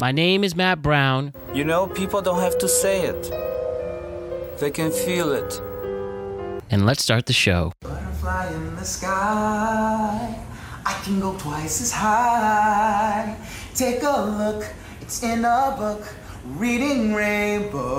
[0.00, 1.32] My name is Matt Brown.
[1.52, 3.32] You know, people don't have to say it,
[4.60, 5.60] they can feel it.
[6.70, 7.72] And let's start the show.
[7.80, 10.38] Butterfly in the sky.
[10.86, 13.36] I can go twice as high.
[13.74, 14.64] Take a look,
[15.00, 16.06] it's in a book.
[16.44, 17.98] Reading Rainbow.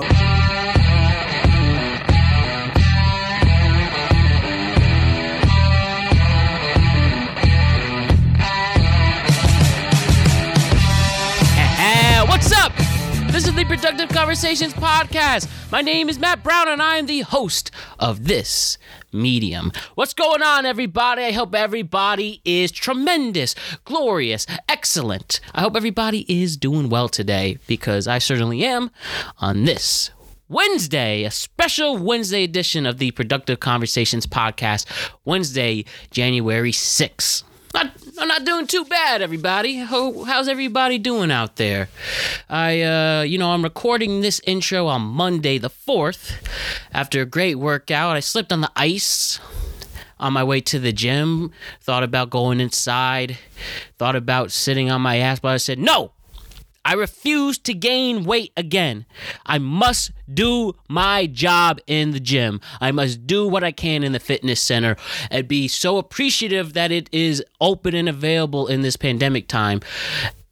[12.40, 12.74] What's up?
[13.30, 15.46] This is the Productive Conversations Podcast.
[15.70, 18.78] My name is Matt Brown, and I am the host of this
[19.12, 19.72] medium.
[19.94, 21.22] What's going on, everybody?
[21.22, 25.40] I hope everybody is tremendous, glorious, excellent.
[25.54, 28.90] I hope everybody is doing well today because I certainly am
[29.38, 30.10] on this
[30.48, 34.86] Wednesday, a special Wednesday edition of the Productive Conversations Podcast,
[35.26, 37.42] Wednesday, January 6th.
[37.74, 39.76] Not, I'm not doing too bad, everybody.
[39.76, 41.88] How, how's everybody doing out there?
[42.50, 46.34] I, uh, you know, I'm recording this intro on Monday the 4th.
[46.92, 49.40] After a great workout, I slipped on the ice
[50.18, 51.50] on my way to the gym.
[51.80, 53.38] Thought about going inside.
[53.96, 56.12] Thought about sitting on my ass, but I said, no!
[56.84, 59.04] I refuse to gain weight again.
[59.44, 62.60] I must do my job in the gym.
[62.80, 64.96] I must do what I can in the fitness center
[65.30, 69.80] and be so appreciative that it is open and available in this pandemic time.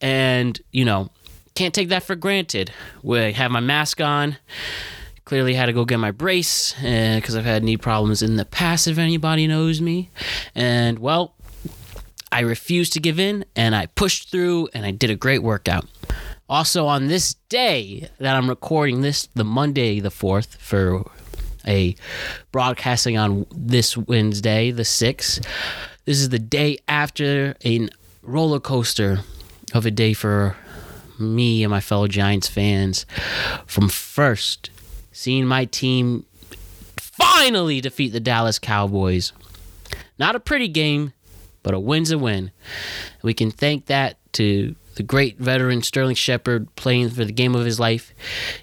[0.00, 1.08] And, you know,
[1.54, 2.72] can't take that for granted.
[3.02, 4.36] We have my mask on.
[5.24, 8.44] Clearly had to go get my brace eh, because I've had knee problems in the
[8.44, 10.10] past, if anybody knows me.
[10.54, 11.34] And, well,
[12.30, 15.86] I refused to give in and I pushed through and I did a great workout.
[16.48, 21.04] Also, on this day that I'm recording this, the Monday the 4th, for
[21.66, 21.94] a
[22.52, 25.46] broadcasting on this Wednesday, the 6th,
[26.06, 27.88] this is the day after a
[28.22, 29.20] roller coaster
[29.74, 30.56] of a day for
[31.18, 33.04] me and my fellow Giants fans.
[33.66, 34.70] From first
[35.12, 36.24] seeing my team
[36.96, 39.32] finally defeat the Dallas Cowboys.
[40.18, 41.12] Not a pretty game,
[41.62, 42.50] but a win's a win.
[43.22, 47.64] We can thank that to the great veteran Sterling Shepard playing for the game of
[47.64, 48.12] his life.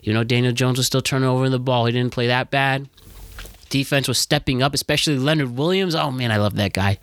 [0.03, 1.85] You know, Daniel Jones was still turning over the ball.
[1.85, 2.89] He didn't play that bad.
[3.69, 5.95] Defense was stepping up, especially Leonard Williams.
[5.95, 6.99] Oh man, I love that guy.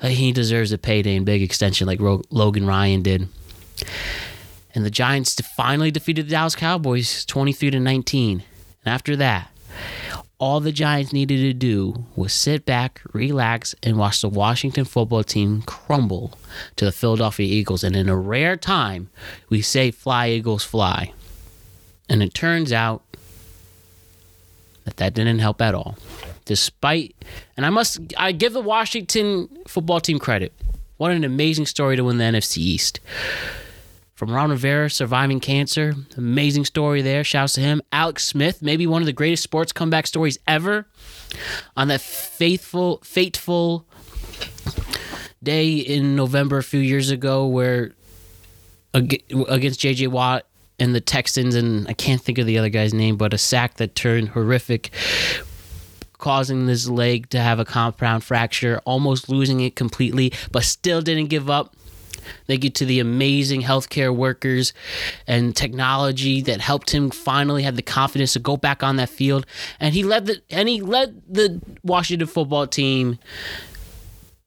[0.00, 3.28] Uh, he deserves a payday and big extension like Logan Ryan did.
[4.74, 8.42] And the Giants finally defeated the Dallas Cowboys 23 to 19.
[8.84, 9.50] And after that,
[10.38, 15.24] all the Giants needed to do was sit back, relax, and watch the Washington football
[15.24, 16.38] team crumble
[16.76, 17.82] to the Philadelphia Eagles.
[17.82, 19.08] And in a rare time,
[19.48, 21.12] we say, Fly, Eagles, fly.
[22.08, 23.02] And it turns out
[24.84, 25.96] that that didn't help at all.
[26.44, 27.16] Despite,
[27.56, 30.52] and I must, I give the Washington football team credit.
[30.98, 33.00] What an amazing story to win the NFC East
[34.16, 35.94] from Ron Rivera surviving cancer.
[36.16, 37.22] Amazing story there.
[37.22, 37.82] Shouts to him.
[37.92, 40.88] Alex Smith, maybe one of the greatest sports comeback stories ever.
[41.76, 43.86] On that faithful, fateful
[45.42, 47.92] day in November a few years ago, where
[48.94, 50.46] against JJ Watt
[50.80, 53.74] and the Texans, and I can't think of the other guy's name, but a sack
[53.74, 54.90] that turned horrific.
[56.18, 61.26] Causing this leg to have a compound fracture, almost losing it completely, but still didn't
[61.26, 61.76] give up.
[62.46, 64.72] Thank you to the amazing healthcare workers
[65.26, 69.46] and technology that helped him finally have the confidence to go back on that field.
[69.80, 73.18] And he led the and he led the Washington football team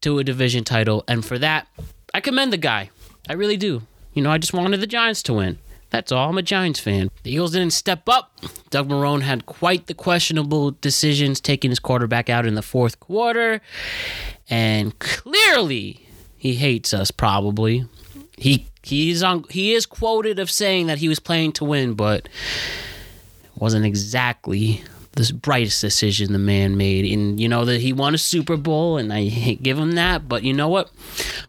[0.02, 1.04] to a division title.
[1.08, 1.68] And for that,
[2.14, 2.90] I commend the guy.
[3.28, 3.82] I really do.
[4.14, 5.60] You know, I just wanted the Giants to win.
[5.90, 6.30] That's all.
[6.30, 7.10] I'm a Giants fan.
[7.24, 8.32] The Eagles didn't step up.
[8.70, 13.62] Doug Marone had quite the questionable decisions, taking his quarterback out in the fourth quarter.
[14.50, 16.08] And clearly,
[16.40, 17.86] he hates us probably.
[18.38, 22.26] He he's on he is quoted of saying that he was playing to win, but
[22.26, 24.82] it wasn't exactly
[25.14, 27.12] the brightest decision the man made.
[27.12, 29.26] And you know that he won a Super Bowl, and I
[29.62, 30.28] give him that.
[30.28, 30.90] But you know what?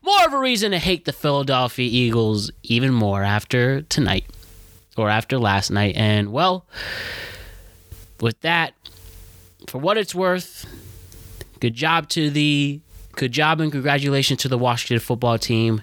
[0.03, 4.25] More of a reason to hate the Philadelphia Eagles even more after tonight
[4.97, 5.97] or after last night.
[5.97, 6.66] And well,
[8.21, 8.75] with that,
[9.69, 10.66] for what it's worth,
[11.60, 12.81] good job to the
[13.21, 15.83] good job and congratulations to the Washington football team.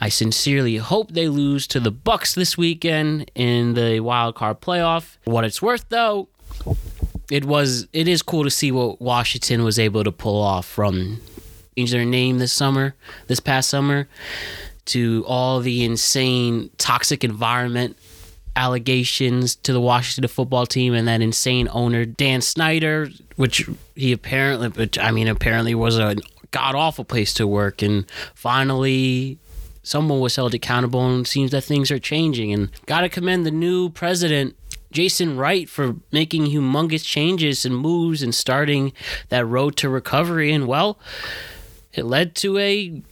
[0.00, 5.18] I sincerely hope they lose to the Bucks this weekend in the wild card playoff.
[5.24, 6.30] What it's worth though,
[7.30, 11.20] it was it is cool to see what Washington was able to pull off from
[11.76, 12.94] their name this summer,
[13.26, 14.08] this past summer,
[14.86, 17.98] to all the insane toxic environment
[18.56, 24.68] allegations to the Washington football team and that insane owner Dan Snyder, which he apparently,
[24.68, 26.16] which I mean, apparently was a
[26.50, 28.04] god awful place to work, and
[28.34, 29.38] finally
[29.82, 32.52] someone was held accountable, and seems that things are changing.
[32.52, 34.56] And got to commend the new president,
[34.92, 38.92] Jason Wright, for making humongous changes and moves and starting
[39.28, 40.52] that road to recovery.
[40.52, 40.98] And well,
[41.92, 43.02] it led to a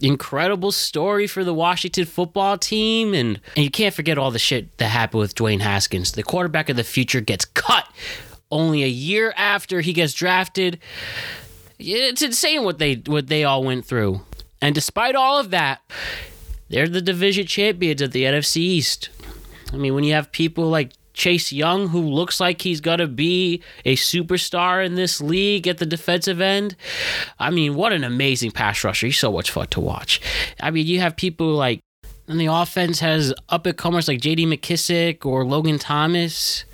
[0.00, 3.14] incredible story for the Washington football team.
[3.14, 6.12] And, and you can't forget all the shit that happened with Dwayne Haskins.
[6.12, 7.88] The quarterback of the future gets cut
[8.50, 10.78] only a year after he gets drafted.
[11.78, 14.20] It's insane what they what they all went through.
[14.60, 15.80] And despite all of that,
[16.68, 19.10] they're the division champions of the NFC East.
[19.72, 23.08] I mean, when you have people like Chase Young, who looks like he's going to
[23.08, 26.76] be a superstar in this league at the defensive end.
[27.38, 29.06] I mean, what an amazing pass rusher.
[29.06, 30.20] He's so much fun to watch.
[30.60, 31.80] I mean, you have people like,
[32.28, 36.64] and the offense has up and comers like JD McKissic or Logan Thomas.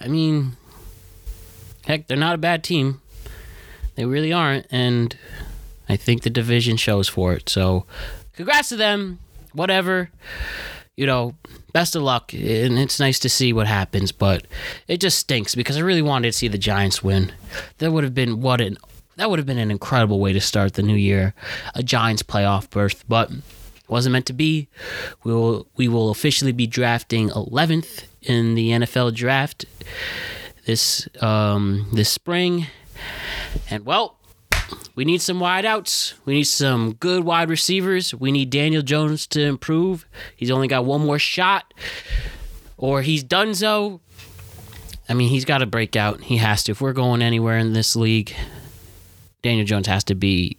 [0.00, 0.52] I mean,
[1.84, 3.00] heck, they're not a bad team.
[4.02, 4.66] They really aren't.
[4.72, 5.16] And
[5.88, 7.48] I think the division shows for it.
[7.48, 7.86] So,
[8.32, 9.20] congrats to them.
[9.52, 10.10] Whatever.
[10.96, 11.36] You know,
[11.72, 12.32] best of luck.
[12.32, 14.44] And it's nice to see what happens, but
[14.88, 17.30] it just stinks because I really wanted to see the Giants win.
[17.78, 18.76] That would have been what an
[19.18, 21.32] that would have been an incredible way to start the new year,
[21.76, 23.30] a Giants playoff berth, but
[23.86, 24.66] wasn't meant to be.
[25.22, 29.64] We will we will officially be drafting 11th in the NFL draft
[30.64, 32.66] this um, this spring,
[33.70, 34.18] and well,
[34.94, 36.14] we need some wideouts.
[36.24, 38.14] We need some good wide receivers.
[38.14, 40.06] We need Daniel Jones to improve.
[40.36, 41.72] He's only got one more shot,
[42.76, 44.00] or he's done so.
[45.08, 46.22] I mean, he's got to break out.
[46.22, 46.72] He has to.
[46.72, 48.34] If we're going anywhere in this league,
[49.42, 50.56] Daniel Jones has to be.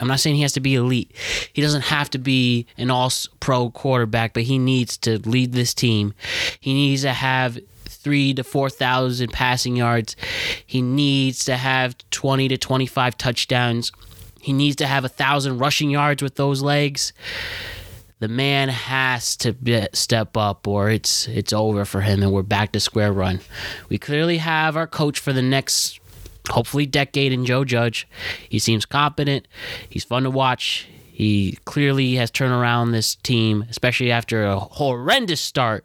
[0.00, 1.12] I'm not saying he has to be elite.
[1.52, 5.72] He doesn't have to be an all pro quarterback, but he needs to lead this
[5.72, 6.14] team.
[6.60, 7.58] He needs to have
[8.04, 10.14] three to 4,000 passing yards.
[10.64, 13.90] He needs to have 20 to 25 touchdowns.
[14.40, 17.14] He needs to have a thousand rushing yards with those legs.
[18.20, 22.72] The man has to step up, or it's it's over for him, and we're back
[22.72, 23.40] to square one.
[23.88, 25.98] We clearly have our coach for the next,
[26.48, 28.06] hopefully, decade in Joe Judge.
[28.48, 29.48] He seems competent.
[29.88, 30.86] He's fun to watch.
[31.10, 35.84] He clearly has turned around this team, especially after a horrendous start.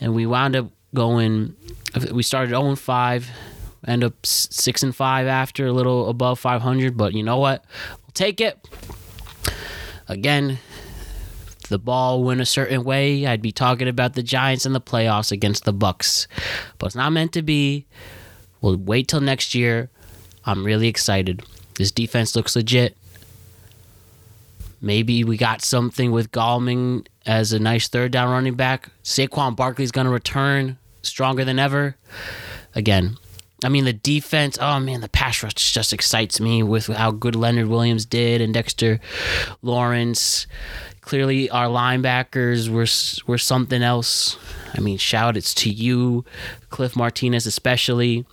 [0.00, 1.54] And we wound up going.
[2.12, 3.30] We started 0 5,
[3.86, 6.96] end up 6 and 5 after, a little above 500.
[6.96, 7.64] But you know what?
[8.02, 8.58] We'll take it.
[10.08, 10.58] Again,
[11.68, 15.32] the ball went a certain way, I'd be talking about the Giants in the playoffs
[15.32, 16.28] against the Bucks.
[16.78, 17.86] But it's not meant to be.
[18.60, 19.88] We'll wait till next year.
[20.44, 21.42] I'm really excited.
[21.76, 22.96] This defense looks legit.
[24.82, 28.90] Maybe we got something with Gallman as a nice third down running back.
[29.02, 31.96] Saquon Barkley's going to return stronger than ever.
[32.74, 33.18] Again,
[33.64, 37.36] I mean, the defense, oh man, the pass rush just excites me with how good
[37.36, 39.00] Leonard Williams did and Dexter
[39.62, 40.46] Lawrence.
[41.00, 42.86] Clearly, our linebackers were,
[43.30, 44.36] were something else.
[44.74, 46.24] I mean, shout outs to you,
[46.70, 48.24] Cliff Martinez, especially.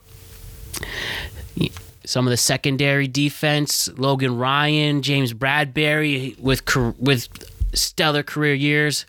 [2.04, 6.62] Some of the secondary defense, Logan Ryan, James Bradberry with
[6.98, 7.28] with
[7.72, 9.06] stellar career years.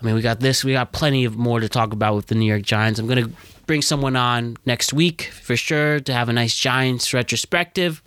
[0.00, 0.64] I mean, we got this.
[0.64, 3.00] We got plenty of more to talk about with the New York Giants.
[3.00, 3.32] I'm going to
[3.66, 8.02] bring someone on next week for sure to have a nice Giants retrospective.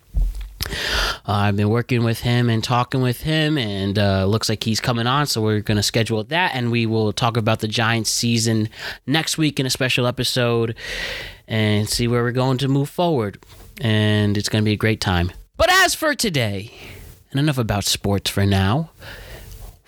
[0.67, 4.79] Uh, I've been working with him and talking with him, and uh, looks like he's
[4.79, 5.25] coming on.
[5.25, 8.69] So we're going to schedule that, and we will talk about the Giants season
[9.05, 10.75] next week in a special episode
[11.47, 13.43] and see where we're going to move forward.
[13.81, 15.31] And it's going to be a great time.
[15.57, 16.71] But as for today,
[17.31, 18.91] and enough about sports for now,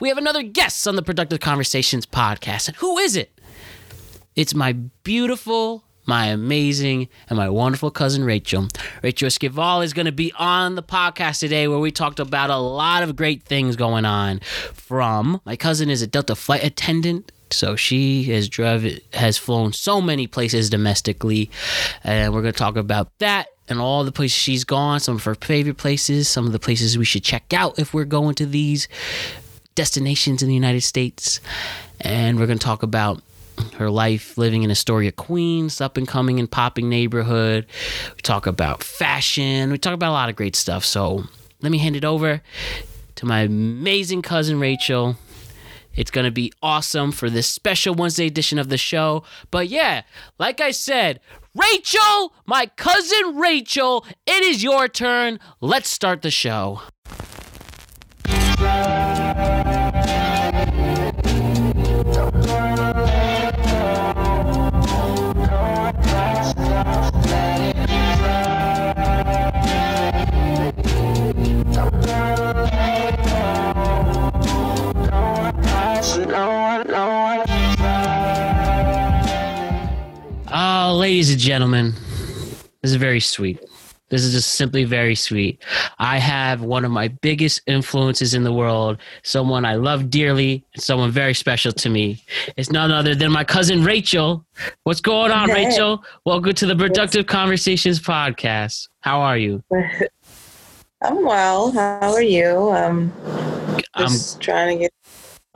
[0.04, 2.68] we have another guest on the Productive Conversations podcast.
[2.68, 3.40] And who is it?
[4.36, 8.68] It's my beautiful, my amazing, and my wonderful cousin Rachel.
[9.02, 12.58] Rachel Esquivel is going to be on the podcast today where we talked about a
[12.58, 14.42] lot of great things going on.
[14.74, 20.02] From my cousin is a Delta flight attendant so she has driven, has flown so
[20.02, 21.50] many places domestically,
[22.04, 25.24] and we're going to talk about that and all the places she's gone, some of
[25.24, 28.46] her favorite places, some of the places we should check out if we're going to
[28.46, 28.90] these
[29.76, 31.40] destinations in the United States.
[32.02, 33.22] And we're going to talk about
[33.76, 37.66] her life living in Astoria, Queens, up and coming and popping neighborhood.
[38.16, 39.72] We talk about fashion.
[39.72, 40.84] We talk about a lot of great stuff.
[40.86, 41.24] So
[41.62, 42.42] let me hand it over
[43.16, 45.18] to my amazing cousin Rachel.
[45.96, 49.24] It's going to be awesome for this special Wednesday edition of the show.
[49.52, 50.02] But yeah,
[50.40, 51.20] like I said,
[51.56, 55.40] Rachel, my cousin Rachel, it is your turn.
[55.62, 56.82] Let's start the show.
[81.04, 81.92] Ladies and gentlemen,
[82.82, 83.60] this is very sweet.
[84.08, 85.62] This is just simply very sweet.
[86.00, 91.12] I have one of my biggest influences in the world, someone I love dearly, someone
[91.12, 92.24] very special to me.
[92.56, 94.46] It's none other than my cousin Rachel.
[94.86, 95.66] What's going on, Hey.
[95.66, 96.02] Rachel?
[96.24, 98.88] Welcome to the Productive Conversations podcast.
[99.02, 99.62] How are you?
[101.02, 101.74] I'm well.
[101.74, 102.72] How are you?
[102.72, 103.12] Um,
[103.96, 104.94] I'm just trying to get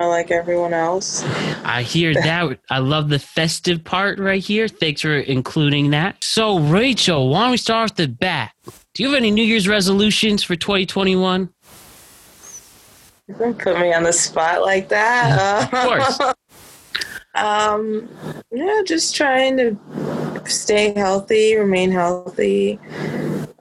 [0.05, 1.23] like everyone else.
[1.63, 2.59] I hear that.
[2.69, 4.67] I love the festive part right here.
[4.67, 6.23] Thanks for including that.
[6.23, 8.51] So, Rachel, why don't we start off the bat?
[8.93, 11.49] Do you have any New Year's resolutions for 2021?
[13.39, 15.63] Don't put me on the spot like that.
[15.63, 15.71] Of
[16.17, 16.19] course.
[17.33, 18.07] um,
[18.51, 19.77] yeah, just trying to
[20.45, 22.79] stay healthy, remain healthy.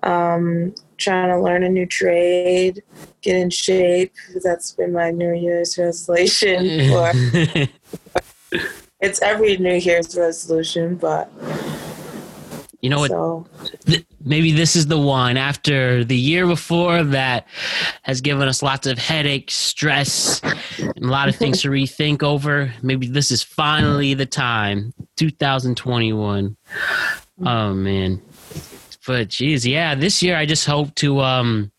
[0.03, 2.83] Um, trying to learn a new trade,
[3.23, 4.15] get in shape.
[4.43, 6.91] That's been my New Year's resolution.
[6.91, 7.13] For
[9.01, 11.31] it's every New Year's resolution, but
[12.81, 13.11] you know what?
[13.11, 13.47] so
[13.87, 17.47] Th- maybe this is the one after the year before that
[18.03, 20.41] has given us lots of headaches, stress,
[20.79, 22.73] and a lot of things to rethink over.
[22.83, 26.57] Maybe this is finally the time, 2021.
[27.45, 28.23] Oh man,
[29.07, 31.71] but geez, yeah, this year I just hope to um,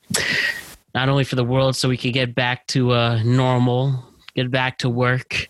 [0.94, 4.04] not only for the world, so we could get back to uh, normal,
[4.36, 5.50] get back to work,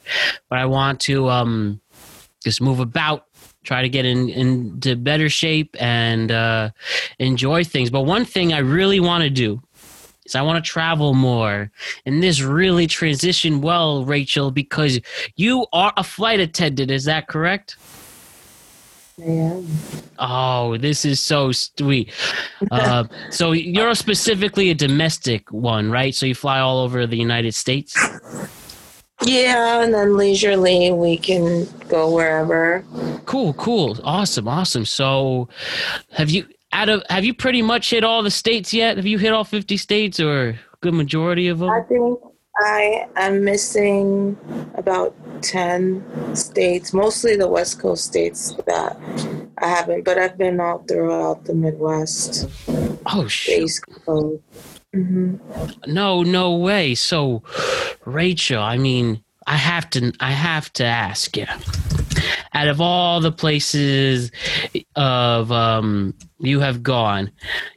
[0.50, 1.80] but I want to um,
[2.44, 3.26] just move about
[3.64, 6.70] try to get in into better shape and uh,
[7.20, 7.90] enjoy things.
[7.90, 9.62] But one thing I really want to do
[10.26, 11.70] is I want to travel more.
[12.06, 15.00] And this really transitioned well, Rachel, because
[15.36, 16.92] you are a flight attendant.
[16.92, 17.78] Is that correct?
[19.18, 19.62] Yeah.
[20.20, 22.12] Oh, this is so sweet.
[22.72, 26.14] Uh, so you're specifically a domestic one, right?
[26.14, 27.96] So you fly all over the United States.
[29.24, 32.86] Yeah, and then leisurely we can go wherever.
[33.26, 34.86] Cool, cool, awesome, awesome.
[34.86, 35.50] So,
[36.12, 38.98] have you out of have you pretty much hit all the states yet?
[38.98, 41.70] Have you hit all fifty states or a good majority of them?
[41.70, 42.20] I think
[42.60, 44.38] I am missing
[44.76, 48.98] about 10 states, mostly the West Coast states that
[49.60, 52.50] I haven't, but I've been all throughout the Midwest,
[53.06, 53.64] Oh shit!
[53.64, 54.42] East Coast.
[54.94, 55.36] hmm
[55.86, 56.96] No, no way.
[56.96, 57.44] So,
[58.06, 61.46] Rachel, I mean, I have to, I have to ask you.
[62.58, 64.32] Out of all the places
[64.96, 67.30] of um, you have gone,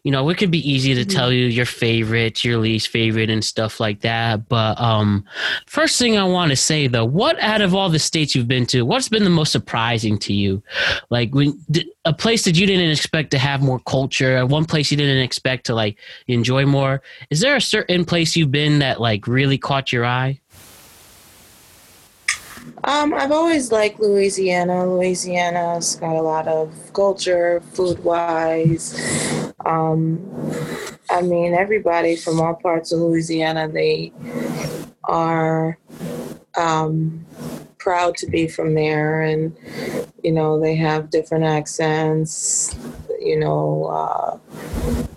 [0.05, 3.45] you know, it could be easy to tell you your favorite, your least favorite, and
[3.45, 4.49] stuff like that.
[4.49, 5.27] But um,
[5.67, 8.65] first thing I want to say though, what out of all the states you've been
[8.69, 10.63] to, what's been the most surprising to you?
[11.11, 11.63] Like when
[12.07, 15.67] a place that you didn't expect to have more culture, one place you didn't expect
[15.67, 17.03] to like enjoy more.
[17.29, 20.40] Is there a certain place you've been that like really caught your eye?
[22.85, 24.87] Um, I've always liked Louisiana.
[24.87, 29.53] Louisiana's got a lot of culture, food wise.
[29.65, 30.19] Um,
[31.11, 34.13] I mean, everybody from all parts of Louisiana, they
[35.05, 35.79] are
[36.57, 37.27] um,
[37.79, 39.23] proud to be from there.
[39.23, 39.57] And,
[40.23, 42.75] you know, they have different accents.
[43.21, 44.39] You know, uh,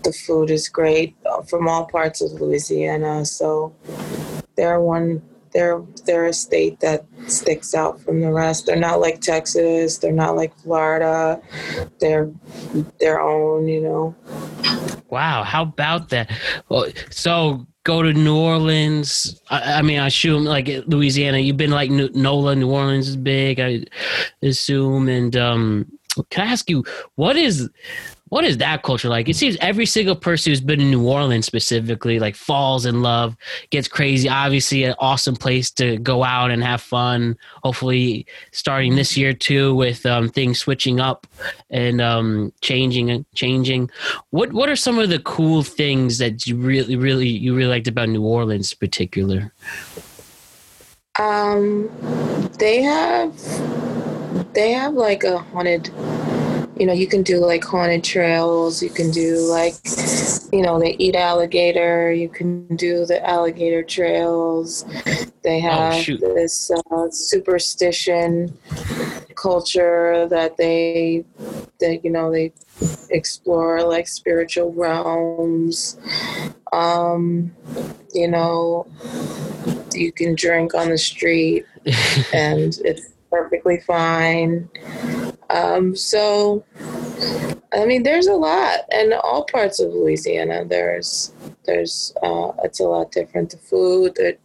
[0.02, 1.16] the food is great
[1.48, 3.24] from all parts of Louisiana.
[3.24, 3.74] So
[4.56, 5.22] they're one
[5.54, 8.66] they're they're a state that sticks out from the rest.
[8.66, 9.98] They're not like Texas.
[9.98, 11.40] They're not like Florida.
[12.00, 12.30] They're
[12.98, 14.14] their own, you know.
[15.08, 16.30] Wow, how about that?
[16.68, 19.40] Well, so go to New Orleans.
[19.48, 21.38] I, I mean, I assume like Louisiana.
[21.38, 22.56] You've been like New, NOLA.
[22.56, 23.60] New Orleans is big.
[23.60, 23.84] I
[24.42, 25.08] assume.
[25.08, 25.92] And um,
[26.30, 26.84] can I ask you
[27.14, 27.70] what is
[28.34, 29.28] what is that culture like?
[29.28, 33.36] It seems every single person who's been in New Orleans specifically like falls in love,
[33.70, 34.28] gets crazy.
[34.28, 37.38] Obviously, an awesome place to go out and have fun.
[37.62, 41.28] Hopefully, starting this year too, with um, things switching up
[41.70, 43.88] and um, changing and changing.
[44.30, 47.86] What what are some of the cool things that you really really you really liked
[47.86, 49.52] about New Orleans, in particular?
[51.20, 51.88] Um,
[52.58, 53.32] they have
[54.54, 55.88] they have like a haunted.
[56.76, 58.82] You know, you can do like haunted trails.
[58.82, 59.74] You can do like,
[60.52, 62.12] you know, they eat alligator.
[62.12, 64.84] You can do the alligator trails.
[65.42, 66.20] They have shoot.
[66.20, 68.56] this uh, superstition
[69.36, 71.24] culture that they,
[71.80, 72.52] that you know, they
[73.10, 75.96] explore like spiritual realms.
[76.72, 77.54] Um,
[78.12, 78.86] you know,
[79.92, 81.66] you can drink on the street
[82.32, 84.68] and it's perfectly fine.
[85.54, 86.64] Um, so
[87.74, 90.64] I mean, there's a lot, in all parts of Louisiana.
[90.64, 91.32] There's,
[91.64, 93.50] there's, uh, it's a lot different.
[93.50, 94.36] The food, they're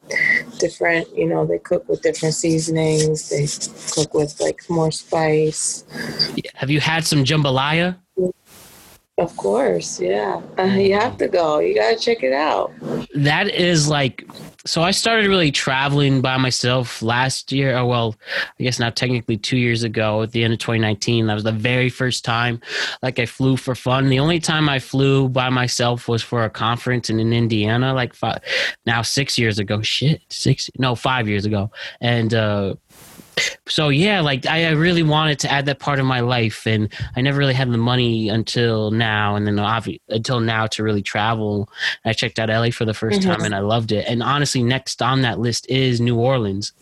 [0.57, 1.15] different.
[1.15, 3.29] You know, they cook with different seasonings.
[3.29, 3.47] They
[3.93, 5.83] cook with like more spice.
[6.55, 7.97] Have you had some jambalaya?
[9.19, 10.41] Of course, yeah.
[10.57, 11.59] Uh, you have to go.
[11.59, 12.71] You gotta check it out.
[13.13, 14.25] That is like
[14.65, 17.77] so I started really traveling by myself last year.
[17.77, 18.15] Oh, well,
[18.59, 21.27] I guess now technically two years ago at the end of 2019.
[21.27, 22.61] That was the very first time
[23.01, 24.09] like I flew for fun.
[24.09, 28.13] The only time I flew by myself was for a conference in, in Indiana, like
[28.13, 28.41] five,
[28.85, 29.81] now six years ago.
[29.81, 31.71] Shit, six, no, five years ago.
[32.01, 32.75] And, uh,
[33.67, 36.91] so yeah, like I, I, really wanted to add that part of my life, and
[37.15, 41.01] I never really had the money until now, and then obvi- until now to really
[41.01, 41.69] travel.
[42.05, 43.29] I checked out LA for the 1st mm-hmm.
[43.29, 44.05] time, and I loved it.
[44.07, 46.73] And honestly, next on that list is New Orleans.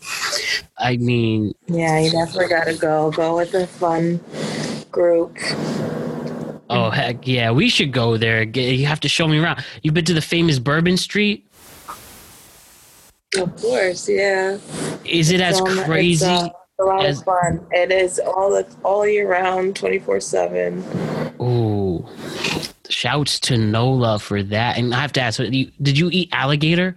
[0.78, 3.10] I mean, yeah, you definitely got to go.
[3.10, 4.20] Go with a fun
[4.90, 5.36] group.
[6.70, 8.42] Oh heck yeah, we should go there.
[8.42, 9.64] You have to show me around.
[9.82, 11.47] You've been to the famous Bourbon Street.
[13.36, 14.58] Of course, yeah.
[15.04, 16.24] Is it as um, crazy?
[16.24, 16.48] Uh,
[16.80, 17.66] a lot as, of fun.
[17.72, 20.82] It is all all year round, twenty four seven.
[21.40, 22.06] Ooh,
[22.88, 24.78] shouts to Nola for that.
[24.78, 26.96] And I have to ask, did you eat alligator?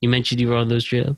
[0.00, 1.14] You mentioned you were on those trips.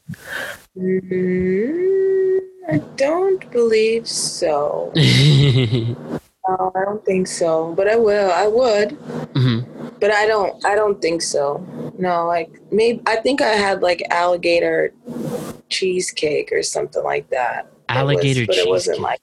[0.76, 4.92] Mm, I don't believe so.
[6.46, 8.30] No, I don't think so, but I will.
[8.30, 8.90] I would,
[9.32, 9.73] mm-hmm.
[10.04, 10.62] But I don't.
[10.66, 11.64] I don't think so.
[11.96, 14.92] No, like maybe I think I had like alligator
[15.70, 17.72] cheesecake or something like that.
[17.88, 18.66] Alligator it was, but cheesecake.
[18.66, 19.20] it wasn't like.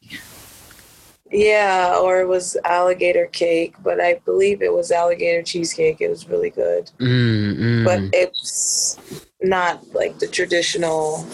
[1.29, 6.01] Yeah, or it was alligator cake, but I believe it was alligator cheesecake.
[6.01, 7.85] It was really good, mm-hmm.
[7.85, 8.97] but it's
[9.39, 11.27] not like the traditional,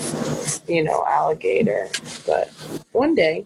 [0.67, 1.87] you know, alligator.
[2.25, 2.49] But
[2.91, 3.45] one day,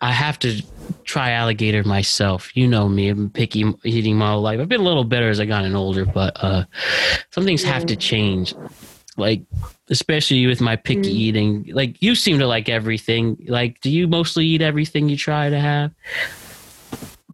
[0.00, 0.64] I have to
[1.12, 2.56] try alligator myself.
[2.56, 4.60] You know me, I'm picky eating my whole life.
[4.60, 6.64] I've been a little better as I gotten older, but uh,
[7.30, 8.54] some things have to change.
[9.18, 9.42] Like
[9.90, 11.24] especially with my picky mm.
[11.26, 11.70] eating.
[11.70, 13.36] Like you seem to like everything.
[13.46, 15.92] Like, do you mostly eat everything you try to have?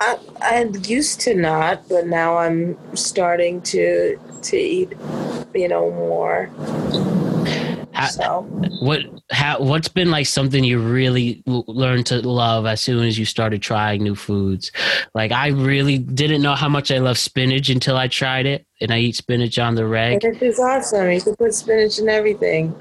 [0.00, 4.92] I, I used to not, but now I'm starting to to eat,
[5.54, 6.50] you know, more.
[8.06, 8.42] So.
[8.80, 13.24] What how what's been like something you really learned to love as soon as you
[13.24, 14.70] started trying new foods?
[15.14, 18.92] Like I really didn't know how much I love spinach until I tried it, and
[18.92, 20.20] I eat spinach on the reg.
[20.20, 21.10] Spinach is awesome.
[21.10, 22.74] You can put spinach in everything.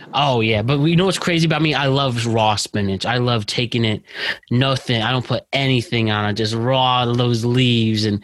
[0.14, 1.72] oh yeah, but you know what's crazy about me?
[1.72, 3.06] I love raw spinach.
[3.06, 4.02] I love taking it,
[4.50, 5.00] nothing.
[5.00, 8.22] I don't put anything on it, just raw those leaves and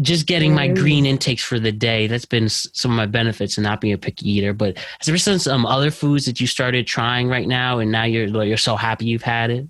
[0.00, 0.76] just getting my mm.
[0.76, 2.06] green intakes for the day.
[2.06, 4.52] That's been some of my benefits in not being a picky eater.
[4.52, 8.04] But has there been some other foods that you started trying right now, and now
[8.04, 9.68] you're you're so happy you've had it?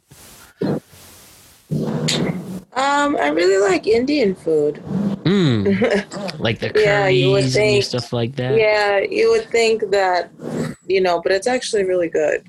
[2.76, 4.82] Um, I really like Indian food.
[5.24, 6.38] Mm.
[6.40, 8.58] like the curries yeah, you would think, and stuff like that.
[8.58, 10.30] Yeah, you would think that,
[10.86, 12.44] you know, but it's actually really good.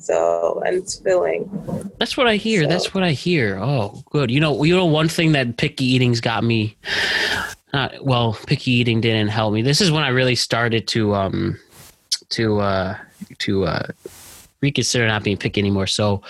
[0.00, 1.50] So and it's filling.
[1.98, 2.62] That's what I hear.
[2.62, 2.68] So.
[2.68, 3.58] That's what I hear.
[3.60, 4.30] Oh, good.
[4.30, 6.76] You know, you know, one thing that picky eating's got me.
[7.72, 9.62] Not well, picky eating didn't help me.
[9.62, 11.58] This is when I really started to um
[12.30, 12.96] to uh
[13.38, 13.86] to uh
[14.60, 15.86] reconsider not being picky anymore.
[15.86, 16.22] So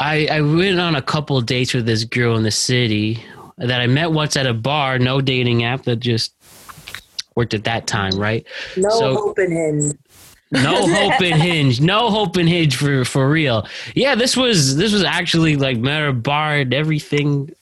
[0.00, 3.22] I, I went on a couple dates with this girl in the city
[3.58, 6.32] that I met once at a bar, no dating app that just
[7.36, 8.46] worked at that time, right?
[8.78, 9.94] No so, hope in hinge.
[10.50, 11.80] no hope in hinge.
[11.82, 13.66] No hope in hinge for for real.
[13.94, 17.54] Yeah, this was this was actually like met a bar and everything.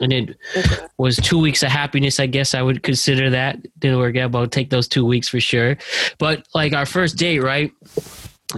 [0.00, 0.86] And it okay.
[0.98, 3.58] was two weeks of happiness, I guess I would consider that.
[3.78, 5.76] Didn't work out, but I'll take those two weeks for sure.
[6.18, 7.70] But like our first date, right?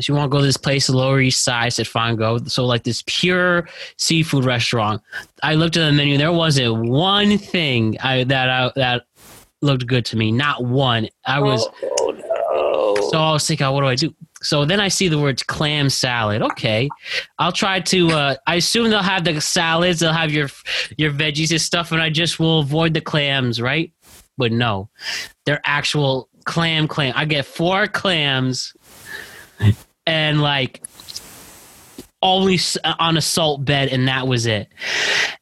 [0.03, 2.38] You want to go to this place, the Lower East Side, said, fine, go.
[2.38, 5.03] So, like this pure seafood restaurant.
[5.42, 6.18] I looked at the menu.
[6.18, 9.05] There wasn't one thing I, that I, that
[9.62, 10.33] looked good to me.
[10.33, 11.09] Not one.
[11.25, 11.66] I was.
[11.83, 13.11] Oh, no.
[13.11, 14.14] So I was thinking, what do I do?
[14.42, 16.42] So then I see the words clam salad.
[16.42, 16.88] Okay,
[17.38, 18.11] I'll try to.
[18.11, 20.01] Uh, I assume they'll have the salads.
[20.01, 20.49] They'll have your
[20.96, 23.92] your veggies and stuff, and I just will avoid the clams, right?
[24.37, 24.90] But no,
[25.46, 27.12] they're actual clam clam.
[27.16, 28.75] I get four clams
[30.07, 30.83] and like
[32.23, 32.59] only
[32.99, 34.69] on a salt bed and that was it.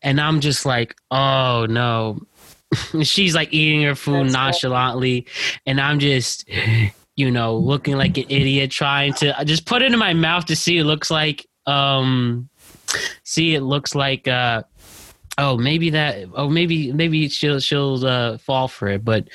[0.03, 2.20] And i'm just like oh no.
[3.03, 5.27] She's like eating her food That's nonchalantly.
[5.66, 6.48] And i'm just
[7.16, 10.46] you know looking like an idiot trying to uh, just put it in my mouth
[10.46, 12.48] to see it looks like um
[13.22, 14.62] see it looks like uh
[15.38, 19.05] oh maybe that oh maybe maybe she'll she'll uh fall for it.
[19.05, 19.29] But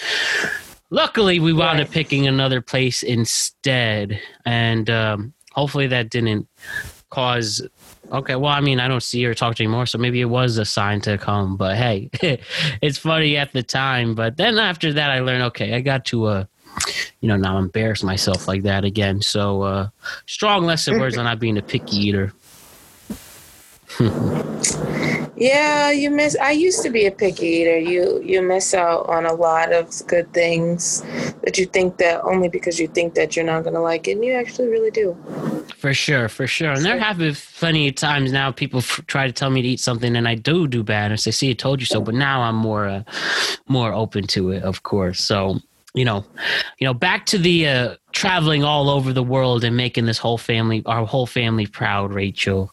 [0.90, 6.48] luckily we wound up picking another place instead and um hopefully that didn't
[7.10, 7.62] cause
[8.12, 10.26] okay well i mean i don't see her talk to you anymore so maybe it
[10.26, 12.10] was a sign to come but hey
[12.82, 16.26] it's funny at the time but then after that i learned okay i got to
[16.26, 16.46] uh
[17.20, 19.90] you know not embarrass myself like that again so uh
[20.28, 22.32] strong lesson words on not being a picky eater
[25.40, 26.36] Yeah, you miss.
[26.36, 27.78] I used to be a picky eater.
[27.78, 31.02] You you miss out on a lot of good things
[31.44, 34.26] that you think that only because you think that you're not gonna like it, and
[34.26, 35.16] you actually really do.
[35.78, 36.72] For sure, for sure.
[36.72, 39.68] And there have been plenty of times now people f- try to tell me to
[39.70, 42.16] eat something and I do do bad and say, "See, I told you so." But
[42.16, 43.04] now I'm more uh,
[43.70, 45.22] more open to it, of course.
[45.22, 45.62] So
[45.96, 46.24] you know,
[46.80, 50.38] you know, back to the uh, traveling all over the world and making this whole
[50.38, 52.72] family, our whole family proud, Rachel.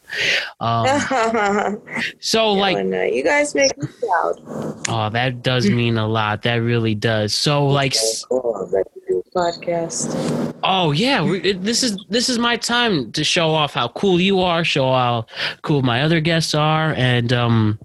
[0.61, 0.87] Um,
[2.21, 4.85] so, like, you guys make me proud.
[4.89, 6.43] oh, that does mean a lot.
[6.43, 7.33] That really does.
[7.35, 10.55] So, like, s- Cool that you do a podcast.
[10.63, 14.21] Oh yeah, we, it, this is this is my time to show off how cool
[14.21, 15.27] you are, show how
[15.63, 17.79] cool my other guests are, and um,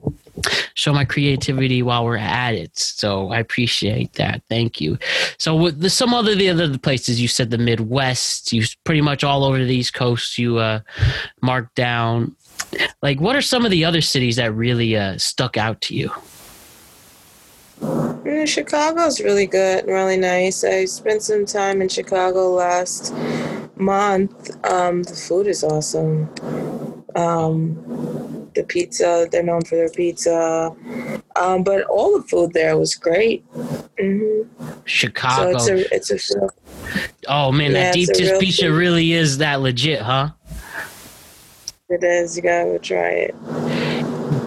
[0.74, 2.78] show my creativity while we're at it.
[2.78, 4.42] So I appreciate that.
[4.50, 4.98] Thank you.
[5.38, 9.24] So with the, some other the other places you said the Midwest, you pretty much
[9.24, 10.38] all over the East Coast.
[10.38, 10.80] You uh,
[11.42, 12.36] marked down.
[13.02, 16.12] Like, what are some of the other cities that really uh, stuck out to you?
[17.82, 20.64] Mm, Chicago's really good and really nice.
[20.64, 23.14] I spent some time in Chicago last
[23.76, 24.52] month.
[24.66, 26.30] Um, the food is awesome.
[27.16, 30.74] Um, the pizza, they're known for their pizza.
[31.36, 33.44] Um, but all the food there was great.
[34.00, 34.48] hmm So
[34.86, 35.50] Chicago.
[35.52, 36.50] it's a it's a
[37.28, 38.72] oh man, Yeah, that deep dish pizza thing.
[38.74, 40.30] really is that legit, huh?
[41.90, 42.36] it is.
[42.36, 43.36] You gotta go try it.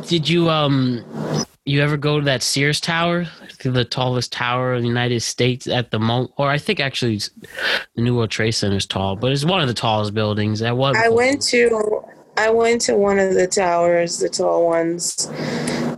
[0.09, 1.05] Did you um
[1.67, 3.27] you ever go to that Sears Tower,
[3.63, 6.33] the tallest tower in the United States at the moment?
[6.37, 7.21] Or I think actually
[7.95, 10.61] the New World Trade Center is tall, but it's one of the tallest buildings.
[10.61, 10.95] At what?
[10.97, 11.94] I went to
[12.37, 15.29] I went to one of the towers, the tall ones,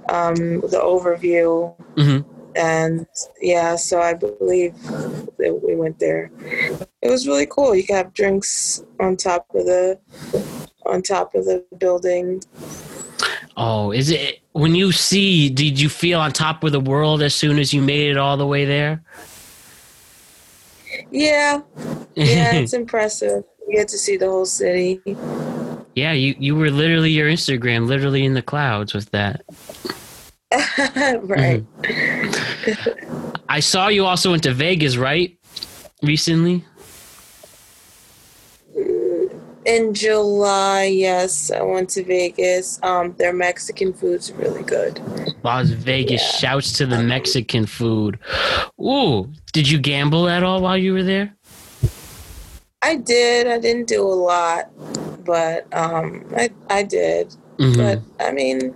[0.08, 2.24] um, the overview, Mhm.
[2.54, 3.06] and
[3.40, 4.74] yeah, so I believe
[5.38, 6.30] that we went there.
[7.02, 7.74] It was really cool.
[7.74, 9.98] You could have drinks on top of the
[10.84, 12.42] on top of the building.
[13.56, 15.48] Oh, is it when you see?
[15.48, 18.36] Did you feel on top of the world as soon as you made it all
[18.36, 19.02] the way there?
[21.10, 21.62] Yeah,
[22.14, 23.44] yeah, it's impressive.
[23.66, 25.00] You get to see the whole city.
[25.96, 29.42] Yeah, you you were literally your Instagram, literally in the clouds with that.
[31.22, 31.64] right.
[33.48, 35.38] I saw you also went to Vegas, right?
[36.02, 36.64] Recently.
[39.64, 42.78] In July, yes, I went to Vegas.
[42.82, 45.00] Um, their Mexican food's really good.
[45.42, 46.22] Las Vegas.
[46.22, 46.38] Yeah.
[46.38, 48.18] Shouts to the Mexican food.
[48.80, 51.34] Ooh, did you gamble at all while you were there?
[52.82, 53.48] I did.
[53.48, 54.70] I didn't do a lot,
[55.26, 57.34] but um, I I did.
[57.58, 57.76] Mhm.
[57.76, 58.74] But I mean,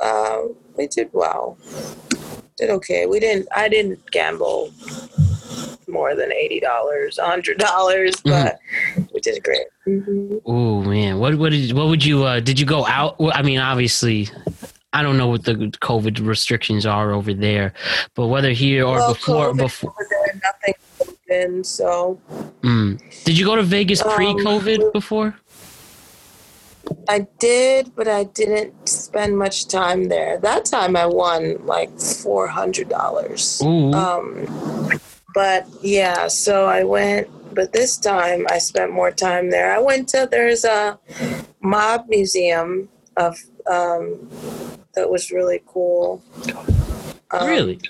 [0.00, 0.40] uh,
[0.76, 1.56] we did well.
[2.56, 3.06] Did okay.
[3.06, 3.48] We didn't.
[3.54, 4.72] I didn't gamble
[5.86, 8.58] more than eighty dollars, hundred dollars, but
[9.14, 9.66] we did great.
[9.84, 13.16] hmm Oh man, what what did what would you uh did you go out?
[13.32, 14.28] I mean, obviously,
[14.92, 17.72] I don't know what the COVID restrictions are over there,
[18.14, 19.94] but whether here or Well, before COVID before.
[20.10, 20.74] there, nothing
[21.28, 22.18] open, so
[22.62, 23.00] Mm.
[23.24, 25.36] Did you go to Vegas Um, pre-COVID before?
[27.08, 30.38] I did, but I didn't spend much time there.
[30.38, 33.60] That time I won like four hundred dollars.
[33.62, 34.46] Um,
[35.34, 39.72] but yeah, so I went, but this time I spent more time there.
[39.72, 40.98] I went to there's a
[41.60, 43.38] mob museum of
[43.70, 44.28] um,
[44.94, 46.22] that was really cool.
[47.30, 47.80] Um, really?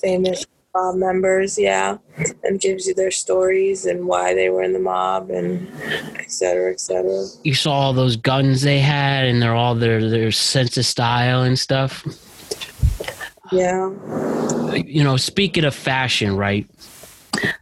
[0.00, 0.46] famous
[0.76, 1.98] mob members, yeah,
[2.44, 5.68] and gives you their stories and why they were in the mob and
[6.18, 7.24] et cetera, et cetera.
[7.44, 11.42] You saw all those guns they had, and they're all their their sense of style
[11.42, 12.04] and stuff.
[13.52, 13.90] Yeah.
[14.74, 16.66] you know speaking of fashion right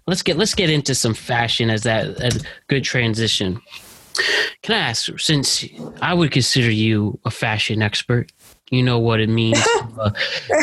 [0.06, 3.60] let's get let's get into some fashion as that a good transition
[4.62, 5.62] can i ask since
[6.00, 8.32] i would consider you a fashion expert
[8.70, 10.10] you know what it means to uh,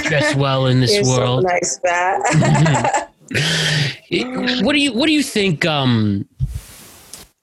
[0.04, 1.44] dress well in this You're so world.
[1.44, 3.12] nice, Pat.
[4.62, 6.28] what do you what do you think um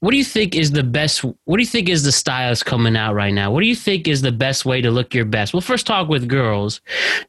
[0.00, 2.96] what do you think is the best what do you think is the styles coming
[2.96, 3.50] out right now?
[3.50, 5.54] What do you think is the best way to look your best?
[5.54, 6.80] Well first talk with girls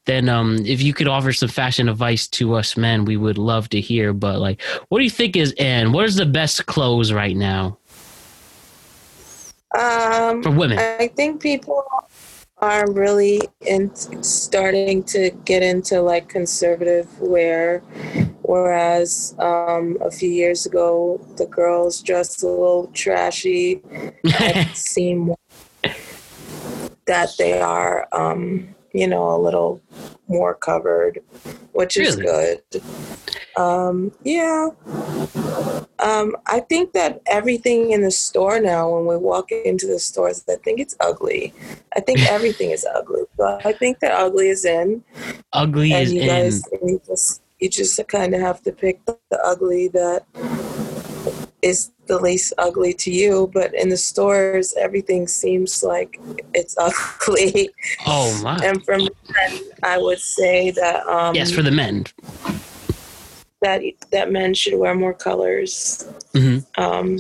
[0.05, 3.69] then um if you could offer some fashion advice to us men we would love
[3.69, 7.13] to hear but like what do you think is and what is the best clothes
[7.13, 7.77] right now?
[9.77, 10.79] Um, for women.
[10.79, 11.85] I think people
[12.61, 17.81] are really in starting to get into like conservative wear
[18.49, 23.83] Whereas um, a few years ago, the girls dressed a little trashy.
[24.23, 25.35] It seemed
[27.05, 29.81] that they are, um, you know, a little
[30.27, 31.19] more covered,
[31.73, 32.61] which is good.
[33.57, 34.69] Um, yeah.
[35.99, 40.43] Um, I think that everything in the store now, when we walk into the stores,
[40.49, 41.53] I think it's ugly.
[41.95, 43.23] I think everything is ugly.
[43.37, 45.03] But I think that ugly is in,
[45.51, 46.27] Ugly and is you in.
[46.27, 50.25] guys, you just, you just kind of have to pick the, the ugly that
[51.61, 53.49] is the least ugly to you.
[53.53, 56.19] But in the stores, everything seems like
[56.53, 57.69] it's ugly.
[58.05, 58.57] Oh my.
[58.63, 59.09] and for men,
[59.83, 62.05] I would say that um, yes, for the men.
[63.61, 66.07] that that men should wear more colors.
[66.33, 66.65] Mhm.
[66.77, 67.19] Um,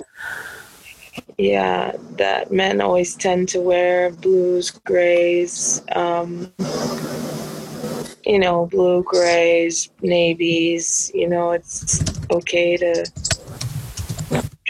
[1.37, 6.51] yeah, that men always tend to wear blues, grays, um,
[8.25, 11.11] you know, blue, grays, navies.
[11.13, 13.05] You know, it's okay to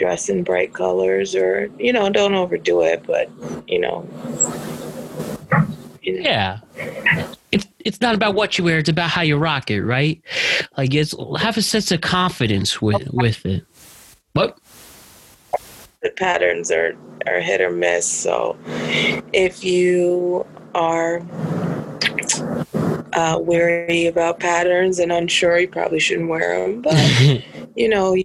[0.00, 3.30] dress in bright colors, or you know, don't overdo it, but
[3.68, 4.08] you know.
[6.02, 6.20] you know.
[6.22, 6.60] Yeah.
[7.52, 10.22] It's it's not about what you wear, it's about how you rock it, right?
[10.78, 13.64] Like it's have a sense of confidence with with it.
[14.32, 14.58] What?
[16.02, 18.06] the patterns are are hit or miss.
[18.06, 18.56] So
[19.34, 21.20] if you are
[23.12, 26.80] uh, wary about patterns and unsure, you probably shouldn't wear them.
[26.80, 27.44] But
[27.76, 28.16] you know,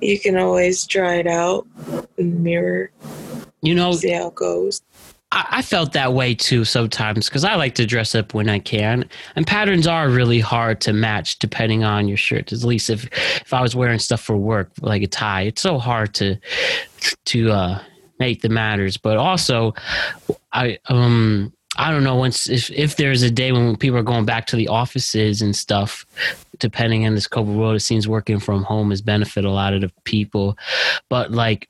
[0.00, 1.66] you can always try it out
[2.18, 2.90] in the mirror,
[3.62, 4.82] you know, see how it goes.
[5.32, 8.58] I, I felt that way too sometimes because I like to dress up when I
[8.58, 12.52] can, and patterns are really hard to match depending on your shirt.
[12.52, 13.08] At least if
[13.40, 16.36] if I was wearing stuff for work, like a tie, it's so hard to
[17.26, 17.82] to uh,
[18.18, 18.96] make the matters.
[18.96, 19.74] But also,
[20.52, 21.52] I um.
[21.76, 24.54] I don't know once if, if there's a day when people are going back to
[24.54, 26.06] the offices and stuff,
[26.58, 29.80] depending on this COVID world, it seems working from home has benefit a lot of
[29.80, 30.56] the people.
[31.08, 31.68] But like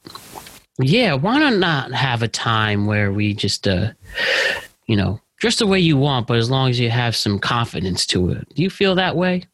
[0.81, 3.93] yeah, why not not have a time where we just, uh,
[4.87, 8.07] you know, dress the way you want, but as long as you have some confidence
[8.07, 8.49] to it.
[8.55, 9.45] Do you feel that way?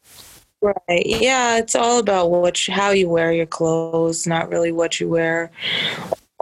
[0.61, 1.05] Right.
[1.05, 5.09] Yeah, it's all about what you, how you wear your clothes, not really what you
[5.09, 5.51] wear.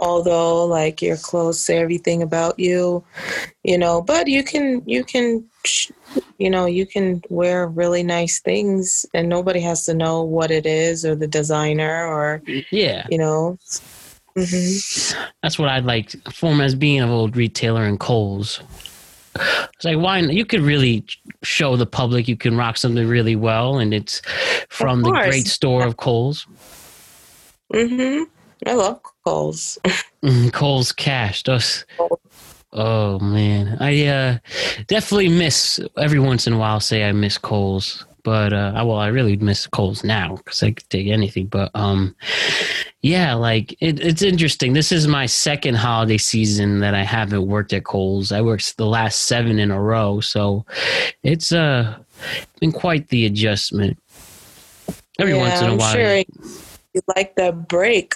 [0.00, 3.04] Although like your clothes say everything about you,
[3.62, 5.44] you know, but you can you can
[6.38, 10.64] you know, you can wear really nice things and nobody has to know what it
[10.64, 13.58] is or the designer or, Yeah, you know.
[14.36, 15.14] Mhm.
[15.42, 18.60] that's what I'd like form as being an old retailer in Kohl's.
[19.34, 20.32] It's like why not?
[20.32, 21.04] you could really
[21.42, 24.22] show the public you can rock something really well, and it's
[24.68, 26.46] from the great store of Kohl's.
[27.72, 28.26] Mhm.
[28.66, 29.78] I love Kohl's.
[30.22, 31.42] Mm, Kohl's Cash.
[31.44, 31.84] Those.
[32.72, 34.38] Oh man, I uh,
[34.86, 36.78] definitely miss every once in a while.
[36.78, 40.70] Say I miss Kohl's, but uh, I- well, I really miss Kohl's now because I
[40.72, 41.46] could take anything.
[41.46, 42.14] But um,
[43.02, 44.72] yeah, like it, it's interesting.
[44.72, 48.30] This is my second holiday season that I haven't worked at Kohl's.
[48.30, 50.64] I worked the last seven in a row, so
[51.24, 51.96] it's uh
[52.60, 53.98] been quite the adjustment.
[55.18, 56.16] Every yeah, once in a I'm while, sure
[56.94, 58.14] you like that break.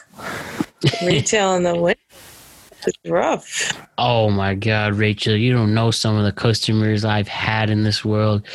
[1.04, 2.00] Retail in the winter
[2.86, 3.86] is rough.
[3.98, 8.04] Oh my God, Rachel, you don't know some of the customers I've had in this
[8.04, 8.46] world.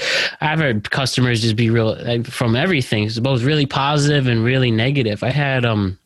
[0.42, 4.72] I've had customers just be real like, from everything, it's both really positive and really
[4.72, 5.24] negative.
[5.24, 5.98] I had um,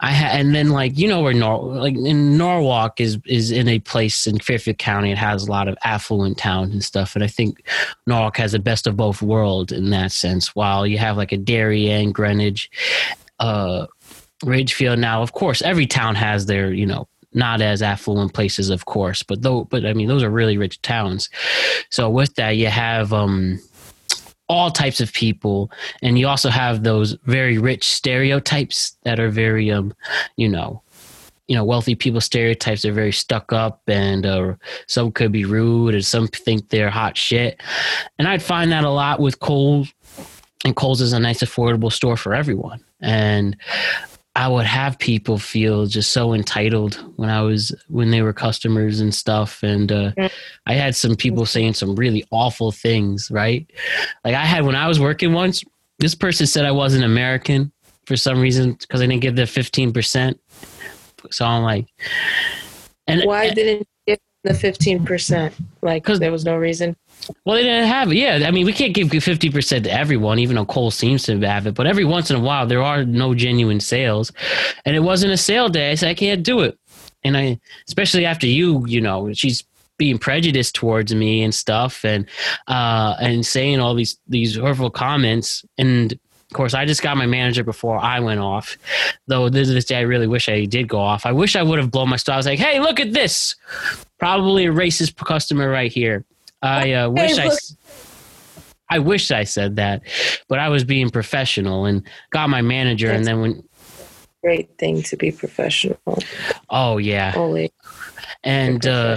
[0.00, 3.68] I had, and then like you know where Nor like in Norwalk is is in
[3.68, 5.12] a place in Fairfield County.
[5.12, 7.64] It has a lot of affluent towns and stuff, and I think
[8.06, 10.56] Norwalk has the best of both worlds in that sense.
[10.56, 12.68] While you have like a Darien, Greenwich,
[13.38, 13.86] uh,
[14.42, 14.98] Ridgefield.
[14.98, 19.22] Now, of course, every town has their, you know, not as affluent places, of course,
[19.22, 21.30] but though, but I mean, those are really rich towns.
[21.90, 23.58] So with that, you have um,
[24.48, 25.70] all types of people,
[26.02, 29.94] and you also have those very rich stereotypes that are very, um,
[30.36, 30.82] you know,
[31.48, 34.54] you know, wealthy people stereotypes are very stuck up, and uh,
[34.86, 37.60] some could be rude, and some think they're hot shit.
[38.18, 39.92] And I'd find that a lot with Kohl's,
[40.64, 43.56] and Kohl's is a nice, affordable store for everyone, and
[44.34, 49.00] I would have people feel just so entitled when I was when they were customers
[49.00, 50.12] and stuff, and uh,
[50.66, 53.30] I had some people saying some really awful things.
[53.30, 53.70] Right,
[54.24, 55.62] like I had when I was working once.
[55.98, 57.70] This person said I wasn't American
[58.06, 60.40] for some reason because I didn't give the fifteen percent.
[61.30, 61.86] So I'm like,
[63.06, 65.54] and Why didn't you give the fifteen percent?
[65.82, 66.96] Like, 'Cause- there was no reason.
[67.44, 68.16] Well, they didn't have it.
[68.16, 71.38] Yeah, I mean, we can't give fifty percent to everyone, even though Cole seems to
[71.40, 71.74] have it.
[71.74, 74.32] But every once in a while, there are no genuine sales,
[74.84, 75.90] and it wasn't a sale day.
[75.90, 76.78] I said I can't do it,
[77.22, 79.64] and I, especially after you, you know, she's
[79.98, 82.26] being prejudiced towards me and stuff and
[82.66, 85.64] uh and saying all these these hurtful comments.
[85.78, 88.76] And of course i just got my manager before i went off.
[89.28, 91.24] Though this, is this day i really wish i did go off.
[91.24, 93.54] I wish i would have blown my stuff i was like hey look at this.
[94.18, 96.24] Probably a racist customer right here
[96.62, 97.50] i uh, wish i
[98.90, 100.02] I wish I said that,
[100.48, 103.10] but I was being professional and got my manager.
[103.10, 103.62] and then when,
[104.42, 106.18] Great thing to be professional.
[106.68, 107.70] oh yeah, Always
[108.44, 109.16] and uh,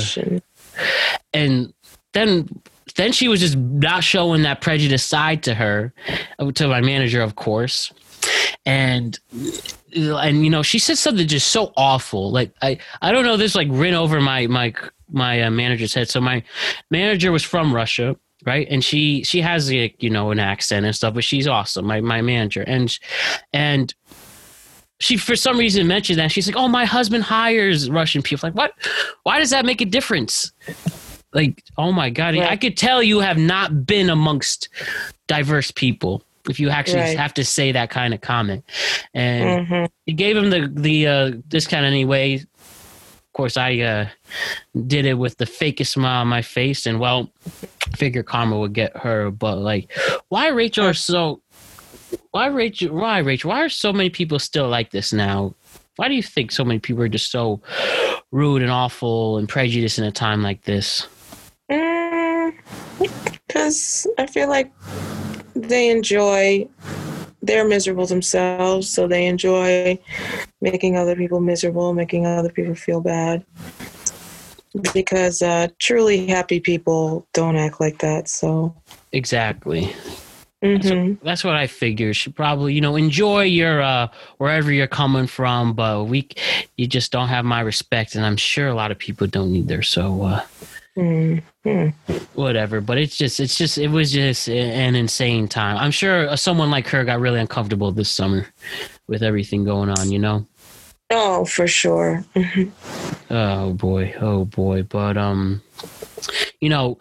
[1.33, 1.73] and
[2.13, 2.47] then
[2.95, 5.93] then she was just not showing that prejudice side to her
[6.39, 7.91] uh, to my manager of course
[8.65, 9.19] and
[9.93, 13.55] and you know she said something just so awful like i i don't know this
[13.55, 14.73] like ran over my my
[15.11, 16.43] my uh, manager's head so my
[16.91, 18.15] manager was from russia
[18.45, 18.67] right?
[18.69, 22.01] And she she has like you know an accent and stuff but she's awesome my
[22.01, 22.63] my manager.
[22.67, 22.95] And
[23.53, 23.93] and
[24.99, 26.31] she for some reason mentioned that.
[26.31, 28.47] She's like oh my husband hires russian people.
[28.47, 28.73] Like what?
[29.23, 30.51] Why does that make a difference?
[31.33, 32.37] Like oh my god.
[32.37, 34.69] I could tell you have not been amongst
[35.27, 37.17] diverse people if you actually Right.
[37.17, 38.63] have to say that kind of comment.
[39.15, 39.89] And Mhm.
[40.05, 42.43] he gave him the the uh discount anyway
[43.35, 44.07] course i uh
[44.87, 47.29] did it with the fakest smile on my face and well
[47.95, 49.91] figure karma would get her but like
[50.29, 51.41] why rachel are so
[52.31, 55.53] why rachel why rachel why are so many people still like this now?
[55.97, 57.61] Why do you think so many people are just so
[58.31, 61.07] rude and awful and prejudiced in a time like this?
[63.47, 64.73] Because I feel like
[65.55, 66.67] they enjoy,
[67.45, 69.99] they're miserable themselves, so they enjoy
[70.61, 73.45] making other people miserable, making other people feel bad.
[74.93, 78.27] Because uh, truly happy people don't act like that.
[78.27, 78.75] So,
[79.13, 79.95] exactly
[80.65, 81.17] mhm.
[81.21, 82.07] that's what I figured.
[82.07, 86.29] You should probably, you know, enjoy your uh wherever you're coming from, but we
[86.77, 89.81] you just don't have my respect and I'm sure a lot of people don't either.
[89.81, 90.41] So uh
[90.97, 91.93] Mhm.
[92.35, 95.77] whatever, but it's just it's just it was just an insane time.
[95.77, 98.47] I'm sure someone like her got really uncomfortable this summer
[99.07, 100.45] with everything going on, you know.
[101.11, 102.23] oh, for sure.
[102.35, 102.71] Mhm.
[103.29, 105.61] Oh boy, oh boy, but um
[106.61, 106.97] you know,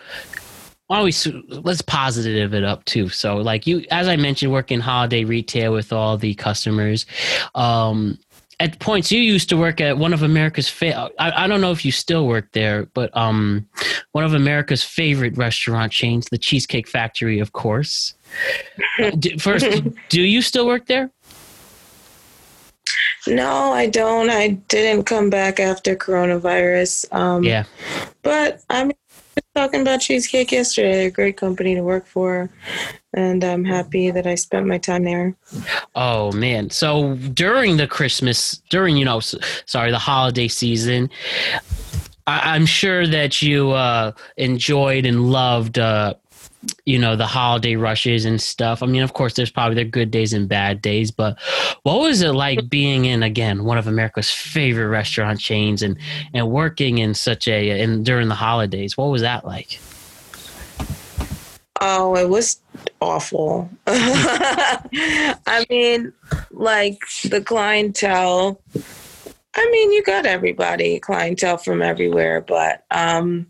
[0.91, 3.09] always let's positive it up too.
[3.09, 7.07] So like you as I mentioned working holiday retail with all the customers
[7.55, 8.19] um
[8.61, 11.73] at points you used to work at one of America's fa- I, I don't know
[11.73, 13.67] if you still work there, but um
[14.13, 18.15] one of America's favorite restaurant chains, the Cheesecake Factory, of course.
[19.19, 19.67] D- First,
[20.09, 21.11] do you still work there?
[23.27, 24.29] No, I don't.
[24.29, 27.11] I didn't come back after coronavirus.
[27.13, 27.65] Um, Yeah.
[28.23, 28.93] But I'm
[29.55, 31.07] talking about Cheesecake yesterday.
[31.07, 32.51] A great company to work for,
[33.13, 35.37] and I'm happy that I spent my time there.
[35.95, 36.71] Oh man!
[36.71, 41.11] So during the Christmas, during you know, sorry, the holiday season,
[42.27, 46.15] I, I'm sure that you uh, enjoyed and loved, uh,
[46.85, 48.83] you know, the holiday rushes and stuff.
[48.83, 51.39] I mean, of course, there's probably their good days and bad days, but
[51.83, 55.99] what was it like being in again one of America's favorite restaurant chains and
[56.33, 58.97] and working in such a and during the holidays?
[58.97, 59.79] What was that like?
[61.81, 62.61] Oh, it was
[63.01, 63.69] awful.
[63.87, 66.13] I mean,
[66.51, 68.61] like the clientele.
[69.57, 73.47] I mean, you got everybody, clientele from everywhere, but um,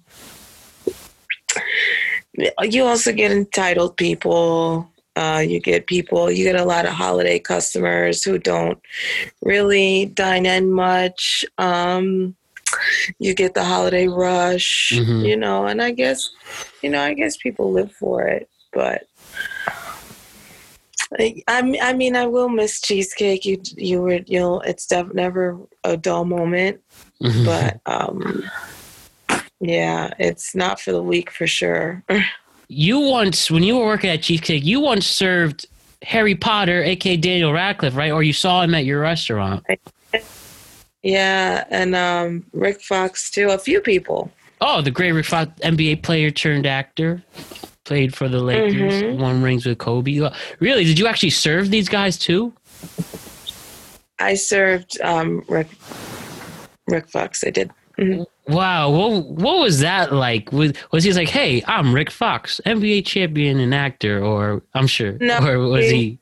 [2.62, 4.90] you also get entitled people.
[5.16, 8.80] Uh, you get people, you get a lot of holiday customers who don't
[9.42, 11.44] really dine in much.
[11.56, 12.34] Um,
[13.20, 15.24] you get the holiday rush, Mhm.
[15.24, 16.30] you know, and I guess,
[16.82, 19.06] you know, I guess people live for it, but
[21.20, 23.44] I, I I mean, I will miss cheesecake.
[23.44, 26.80] You, you were, you'll, it's def- never a dull moment,
[27.20, 28.42] but, um,
[29.66, 32.02] yeah, it's not for the weak for sure.
[32.68, 35.66] you once when you were working at cheesecake you once served
[36.02, 39.62] harry potter aka daniel radcliffe right or you saw him at your restaurant
[41.02, 43.50] Yeah, and um, Rick Fox too.
[43.50, 44.30] A few people.
[44.62, 47.22] oh the great Rick Fox, nba player turned actor
[47.84, 49.18] played for the lakers Mhm.
[49.18, 52.52] won rings with kobe Uh, really did you actually serve these guys too
[54.18, 55.68] I served um, Rick
[56.88, 57.44] Rick Fox.
[57.44, 57.70] I did.
[58.48, 63.04] Wow what, what was that like was, was he like hey i'm rick fox nba
[63.04, 66.18] champion and actor or i'm sure No, or was he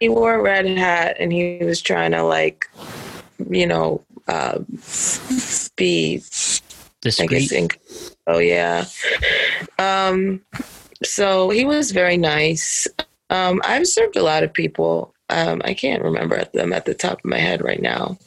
[0.00, 2.68] he- wore a red hat and he was trying to like,
[3.48, 4.58] you know, uh,
[5.76, 6.60] be I
[7.00, 7.52] discreet guess.
[7.52, 7.68] In,
[8.26, 8.84] oh yeah.
[9.78, 10.40] Um.
[11.04, 12.86] So he was very nice.
[13.30, 13.60] Um.
[13.64, 15.14] I've served a lot of people.
[15.28, 15.62] Um.
[15.64, 18.18] I can't remember them at the top of my head right now,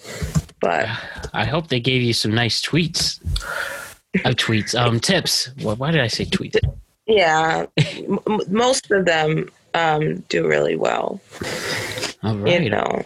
[0.65, 0.87] but
[1.33, 3.19] i hope they gave you some nice tweets
[4.23, 4.73] of tweets.
[4.79, 5.49] Um, tips.
[5.61, 6.57] Why why did I say tweets?
[7.05, 11.19] Yeah, m- most of them um, do really well.
[12.23, 12.63] All right.
[12.63, 13.03] You know,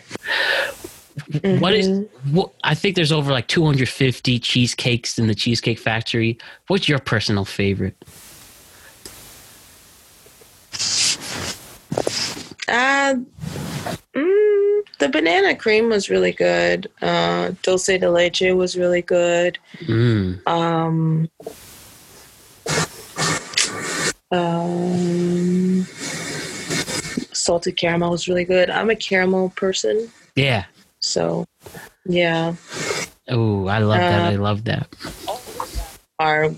[1.59, 1.87] What is?
[1.89, 2.35] Mm-hmm.
[2.35, 6.37] What, I think there's over like 250 cheesecakes in the Cheesecake Factory.
[6.67, 7.97] What's your personal favorite?
[12.67, 13.15] uh,
[14.15, 14.68] mm,
[14.99, 16.89] the banana cream was really good.
[17.01, 19.57] Uh, dulce de leche was really good.
[19.85, 20.45] Mm.
[20.47, 21.29] Um,
[24.31, 25.83] um,
[27.33, 28.69] salted caramel was really good.
[28.69, 30.65] I'm a caramel person, Yeah.
[30.99, 31.45] so
[32.05, 32.53] yeah,
[33.31, 34.21] Oh, I love that.
[34.25, 34.87] Uh, I love that.
[36.19, 36.49] are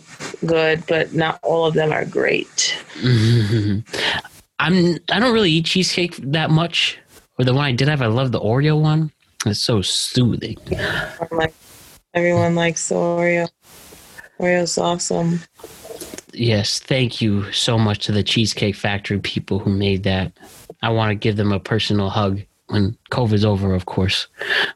[0.46, 2.76] good, but not all of them are great.
[4.60, 4.98] I'm.
[5.12, 6.98] I don't really eat cheesecake that much.
[7.42, 9.12] Or the one I did have, I love the Oreo one.
[9.48, 10.58] It's so soothing.
[11.32, 11.56] Like
[12.14, 13.50] everyone likes the Oreo.
[14.39, 15.39] Oreo's awesome.
[16.34, 20.32] Yes, thank you so much to the Cheesecake Factory people who made that.
[20.84, 24.28] I want to give them a personal hug when COVID's over, of course.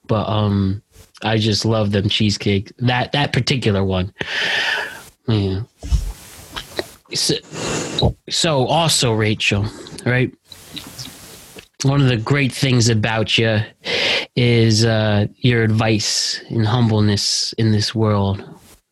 [0.07, 0.81] But um,
[1.21, 2.71] I just love them cheesecake.
[2.79, 4.11] That that particular one.
[5.27, 5.61] Yeah.
[7.13, 7.35] So,
[8.27, 9.67] so also Rachel,
[10.03, 10.33] right?
[11.85, 13.59] One of the great things about you
[14.35, 18.43] is uh, your advice and humbleness in this world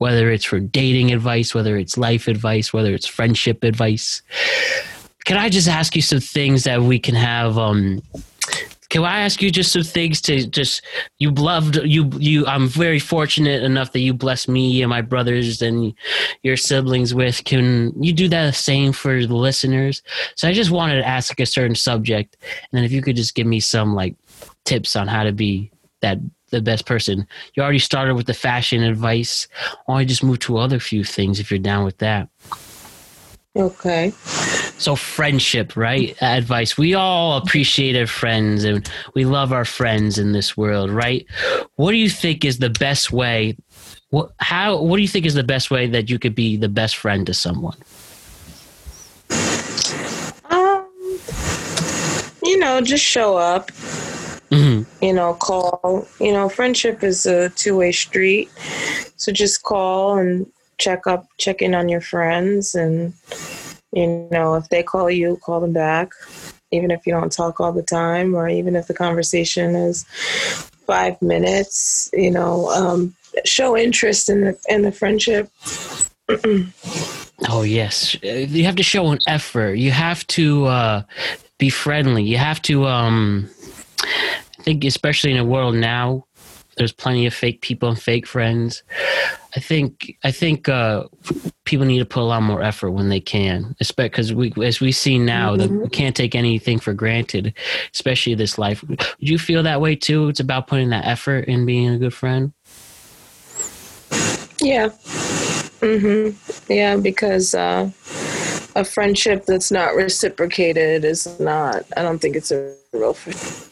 [0.03, 4.21] whether it's for dating advice, whether it's life advice, whether it's friendship advice.
[5.23, 7.57] Can I just ask you some things that we can have?
[7.57, 8.01] Um,
[8.93, 10.83] can I ask you just some things to just
[11.17, 12.45] you loved you you?
[12.45, 15.95] I'm very fortunate enough that you blessed me and my brothers and
[16.43, 17.43] your siblings with.
[17.43, 20.03] Can you do that the same for the listeners?
[20.35, 23.33] So I just wanted to ask a certain subject, and then if you could just
[23.33, 24.15] give me some like
[24.63, 25.71] tips on how to be
[26.01, 26.19] that
[26.51, 27.25] the best person.
[27.55, 29.47] You already started with the fashion advice.
[29.89, 32.29] You just move to other few things if you're down with that?
[33.55, 34.11] Okay.
[34.79, 36.17] So friendship, right?
[36.21, 36.75] Advice.
[36.77, 41.25] We all appreciate our friends and we love our friends in this world, right?
[41.75, 43.55] What do you think is the best way?
[44.09, 46.69] What how what do you think is the best way that you could be the
[46.69, 47.77] best friend to someone?
[50.49, 50.87] Um,
[52.43, 53.71] you know, just show up.
[54.49, 54.85] Mhm.
[55.01, 56.07] You know, call.
[56.19, 58.49] You know, friendship is a two way street.
[59.15, 60.47] So just call and
[60.83, 63.13] check up, check in on your friends, and
[63.93, 66.09] you know, if they call you, call them back.
[66.71, 70.03] Even if you don't talk all the time, or even if the conversation is
[70.87, 73.15] five minutes, you know, um,
[73.45, 75.49] show interest in the in the friendship.
[77.49, 79.73] Oh yes, you have to show an effort.
[79.73, 81.03] You have to uh,
[81.59, 82.23] be friendly.
[82.23, 82.85] You have to.
[82.85, 83.49] Um,
[84.01, 86.25] I think, especially in a world now,
[86.77, 88.83] there's plenty of fake people and fake friends.
[89.55, 90.17] I think.
[90.23, 91.03] I think uh,
[91.65, 94.79] people need to put a lot more effort when they can, especially because we, as
[94.79, 97.53] we see now, that we can't take anything for granted,
[97.93, 98.83] especially this life.
[98.87, 100.29] Do you feel that way too?
[100.29, 102.51] It's about putting that effort in being a good friend.
[104.61, 104.89] Yeah.
[105.81, 106.35] Mhm.
[106.69, 107.89] Yeah, because uh,
[108.75, 111.85] a friendship that's not reciprocated is not.
[111.97, 113.15] I don't think it's a real.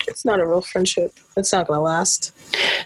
[0.08, 1.14] It's not a real friendship.
[1.38, 2.32] It's not gonna last.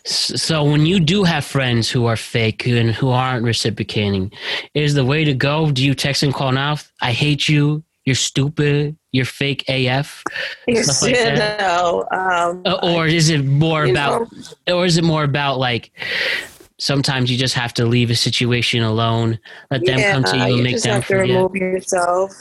[0.05, 4.31] So when you do have friends who are fake and who aren't reciprocating,
[4.73, 5.71] is the way to go?
[5.71, 6.77] Do you text and call now?
[7.01, 7.83] I hate you.
[8.05, 8.95] You're stupid.
[9.11, 10.23] You're fake AF.
[10.69, 14.27] Stuff like know, um, Uh, or is it more about?
[14.67, 15.91] Or is it more about like?
[16.79, 19.39] Sometimes you just have to leave a situation alone.
[19.71, 21.35] Let them come to you and you make just them have to forget.
[21.35, 22.31] remove yourself.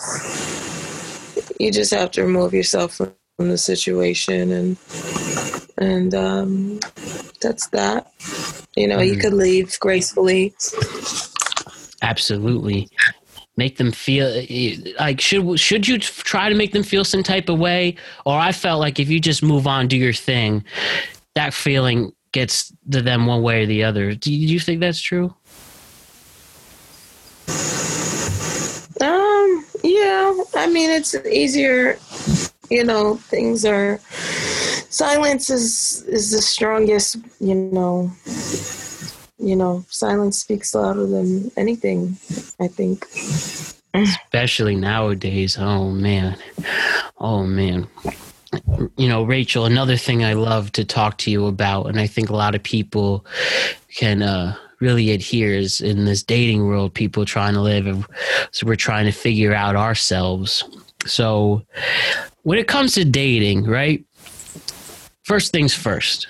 [1.61, 4.76] You just have to remove yourself from the situation, and
[5.78, 6.80] and um,
[7.41, 8.12] that's that.
[8.76, 9.14] You know, Mm-hmm.
[9.14, 10.55] you could leave gracefully.
[12.03, 12.89] Absolutely.
[13.57, 14.26] Make them feel
[14.99, 17.95] like should should you try to make them feel some type of way?
[18.26, 20.64] Or I felt like if you just move on, do your thing,
[21.37, 24.14] that feeling gets to them one way or the other.
[24.14, 25.32] Do you, think that's true?
[29.01, 31.97] Um, yeah, I mean, it's easier.
[32.70, 33.99] You know, things are.
[34.91, 37.16] Silence is is the strongest.
[37.41, 38.12] You know.
[39.39, 42.16] You know, silence speaks louder than anything.
[42.61, 43.07] I think.
[43.95, 45.57] Especially nowadays.
[45.59, 46.37] Oh man.
[47.18, 47.89] Oh man.
[48.97, 52.31] You know, Rachel, another thing I love to talk to you about, and I think
[52.31, 53.25] a lot of people
[53.97, 58.07] can uh, really adhere is in this dating world, people trying to live.
[58.51, 60.65] So we're trying to figure out ourselves.
[61.07, 61.63] So
[62.43, 64.05] when it comes to dating, right?
[65.23, 66.27] First things first.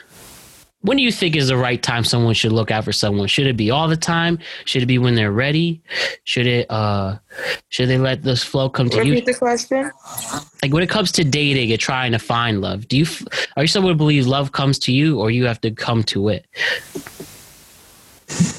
[0.85, 3.27] When do you think is the right time someone should look out for someone?
[3.27, 4.39] Should it be all the time?
[4.67, 5.83] Should it be when they're ready?
[6.25, 7.17] Should it uh
[7.71, 9.33] should they let this flow come to Repeat you?
[9.33, 9.91] the question.
[10.63, 13.07] Like when it comes to dating and trying to find love, do you
[13.57, 16.29] are you someone who believes love comes to you or you have to come to
[16.29, 16.45] it?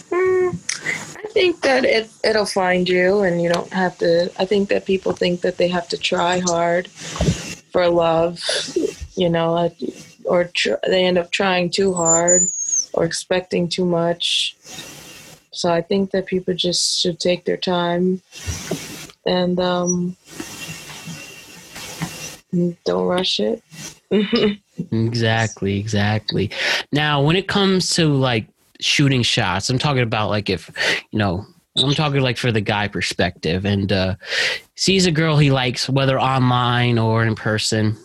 [0.10, 4.32] Hmm, I think that it it'll find you, and you don't have to.
[4.40, 8.42] I think that people think that they have to try hard for love,
[9.16, 9.70] you know, uh,
[10.28, 12.44] or tr- they end up trying too hard
[12.94, 14.56] or expecting too much.
[15.52, 18.22] So I think that people just should take their time
[19.26, 20.18] and um,
[22.86, 23.64] don't rush it.
[24.92, 26.52] Exactly, exactly.
[26.92, 28.48] Now, when it comes to like
[28.82, 30.70] shooting shots, I'm talking about like if,
[31.12, 31.46] you know,
[31.78, 34.16] I'm talking like for the guy perspective and uh
[34.76, 37.96] sees a girl he likes whether online or in person.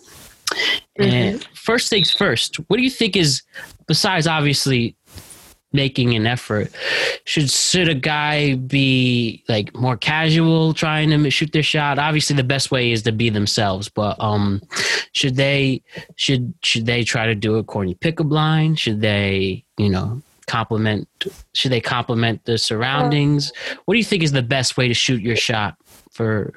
[0.97, 3.43] And first things first, what do you think is
[3.87, 4.97] besides obviously
[5.73, 6.69] making an effort
[7.25, 11.99] should should a guy be like more casual trying to shoot their shot?
[11.99, 14.61] Obviously the best way is to be themselves but um
[15.13, 15.83] should they
[16.17, 18.75] should should they try to do a corny pickup line?
[18.75, 21.09] Should they you know compliment
[21.55, 23.53] should they compliment the surroundings?
[23.85, 25.77] What do you think is the best way to shoot your shot
[26.11, 26.53] for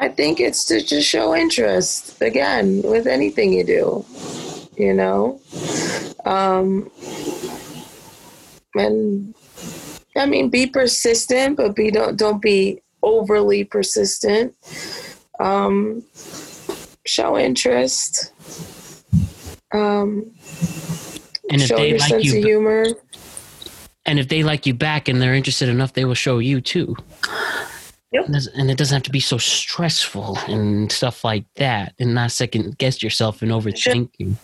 [0.00, 4.06] I think it's to just show interest again with anything you do,
[4.76, 5.40] you know.
[6.24, 6.90] Um,
[8.74, 9.34] and
[10.16, 14.54] I mean, be persistent, but be don't don't be overly persistent.
[15.40, 16.04] Um,
[17.04, 18.32] show interest.
[19.72, 20.32] Um,
[21.50, 22.86] and if show they your like sense you of humor.
[24.06, 26.96] and if they like you back and they're interested enough they will show you too
[28.12, 28.28] Yep.
[28.54, 32.78] and, it doesn't have to be so stressful and stuff like that and not second
[32.78, 34.34] guess yourself and overthinking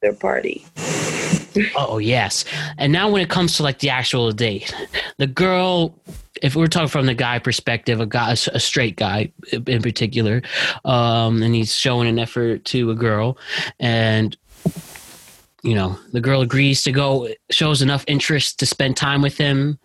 [0.00, 0.64] Their party.
[1.76, 2.44] oh yes
[2.76, 4.72] and now when it comes to like the actual date
[5.16, 5.92] the girl
[6.40, 9.32] if we're talking from the guy perspective a guy a straight guy
[9.66, 10.40] in particular
[10.84, 13.36] um and he's showing an effort to a girl
[13.80, 14.36] and
[15.64, 19.78] you know the girl agrees to go shows enough interest to spend time with him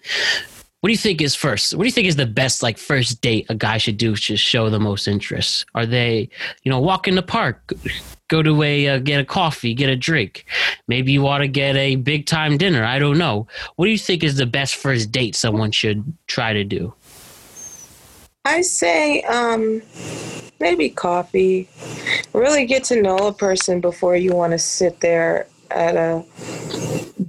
[0.83, 1.73] what do you think is first?
[1.73, 4.35] What do you think is the best like first date a guy should do to
[4.35, 5.65] show the most interest?
[5.75, 6.27] Are they
[6.63, 7.71] you know walk in the park
[8.27, 10.43] go to a uh, get a coffee get a drink.
[10.89, 12.83] Maybe you want to get a big time dinner.
[12.83, 13.47] I don't know.
[13.77, 16.93] What do you think is the best first date someone should try to do?
[18.43, 19.81] I say um,
[20.59, 21.69] maybe coffee.
[22.33, 26.25] Really get to know a person before you want to sit there at a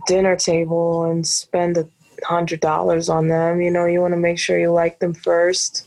[0.09, 1.89] dinner table and spend a
[2.25, 3.61] hundred dollars on them.
[3.61, 5.87] You know, you want to make sure you like them first,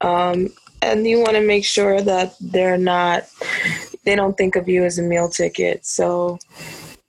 [0.00, 0.48] um,
[0.82, 3.24] and you want to make sure that they're not.
[4.04, 5.84] They don't think of you as a meal ticket.
[5.84, 6.38] So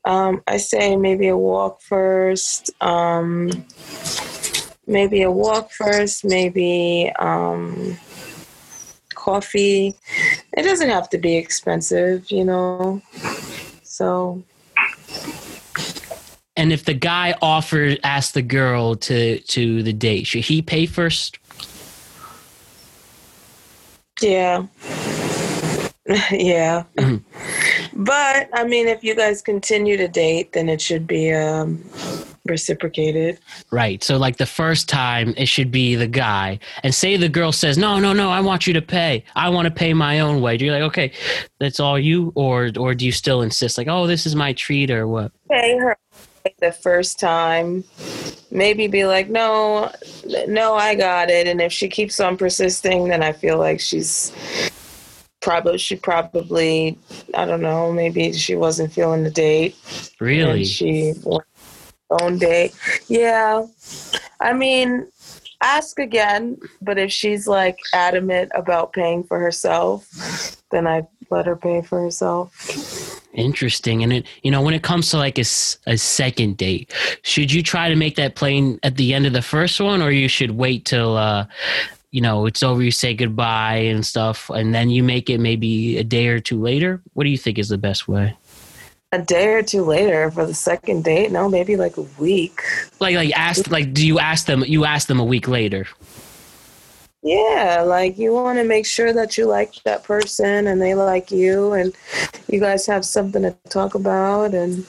[0.05, 2.69] um, I say maybe a walk first.
[2.81, 3.65] Um,
[4.87, 7.97] maybe a walk first, maybe um,
[9.15, 9.95] coffee.
[10.57, 13.01] It doesn't have to be expensive, you know.
[13.83, 14.43] So
[16.55, 20.85] and if the guy offers asks the girl to to the date should he pay
[20.85, 21.37] first
[24.21, 24.65] yeah,
[26.31, 26.83] yeah.
[26.97, 27.23] Mhm.
[27.93, 31.83] But I mean, if you guys continue to date, then it should be um,
[32.45, 33.39] reciprocated.
[33.71, 34.03] Right.
[34.03, 36.59] So like the first time it should be the guy.
[36.83, 39.23] And say the girl says, No, no, no, I want you to pay.
[39.35, 40.57] I want to pay my own way.
[40.57, 41.11] Do you like, okay,
[41.59, 44.89] that's all you or or do you still insist like, oh, this is my treat
[44.89, 45.31] or what?
[45.49, 45.97] Pay her
[46.59, 47.83] the first time.
[48.51, 49.91] Maybe be like, no,
[50.47, 51.47] no, I got it.
[51.47, 54.31] And if she keeps on persisting, then I feel like she's
[55.41, 56.97] probably she probably
[57.33, 57.91] I don't know.
[57.91, 59.75] Maybe she wasn't feeling the date.
[60.19, 60.59] Really?
[60.59, 61.13] And she
[62.11, 62.75] own date.
[63.07, 63.65] Yeah.
[64.39, 65.07] I mean,
[65.61, 70.07] ask again, but if she's like adamant about paying for herself,
[70.71, 73.20] then I let her pay for herself.
[73.33, 74.03] Interesting.
[74.03, 75.45] And it, you know, when it comes to like a,
[75.87, 79.41] a second date, should you try to make that plain at the end of the
[79.41, 81.45] first one, or you should wait till, uh,
[82.11, 85.97] you know, it's over, you say goodbye and stuff, and then you make it maybe
[85.97, 87.01] a day or two later?
[87.13, 88.35] What do you think is the best way?
[89.13, 92.61] A day or two later for the second date, no, maybe like a week.
[92.99, 94.63] Like, like ask, like, do you ask them?
[94.65, 95.85] You ask them a week later.
[97.23, 101.31] Yeah, like you want to make sure that you like that person and they like
[101.31, 101.93] you, and
[102.47, 104.53] you guys have something to talk about.
[104.53, 104.85] And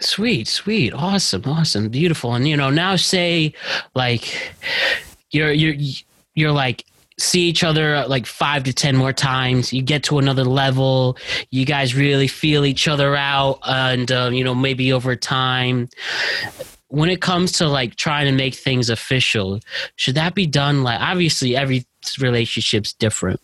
[0.00, 2.34] Sweet, sweet, awesome, awesome, beautiful.
[2.34, 3.54] And you know, now say
[3.94, 4.52] like
[5.30, 5.74] you're you're
[6.34, 6.84] you're like
[7.18, 11.16] see each other like five to ten more times you get to another level
[11.50, 15.88] you guys really feel each other out and uh, you know maybe over time
[16.96, 19.60] when it comes to like trying to make things official
[19.96, 21.84] should that be done like obviously every
[22.18, 23.38] relationship's different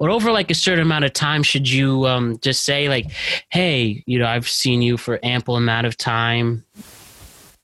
[0.00, 3.06] but over like a certain amount of time should you um, just say like
[3.50, 6.64] hey you know i've seen you for ample amount of time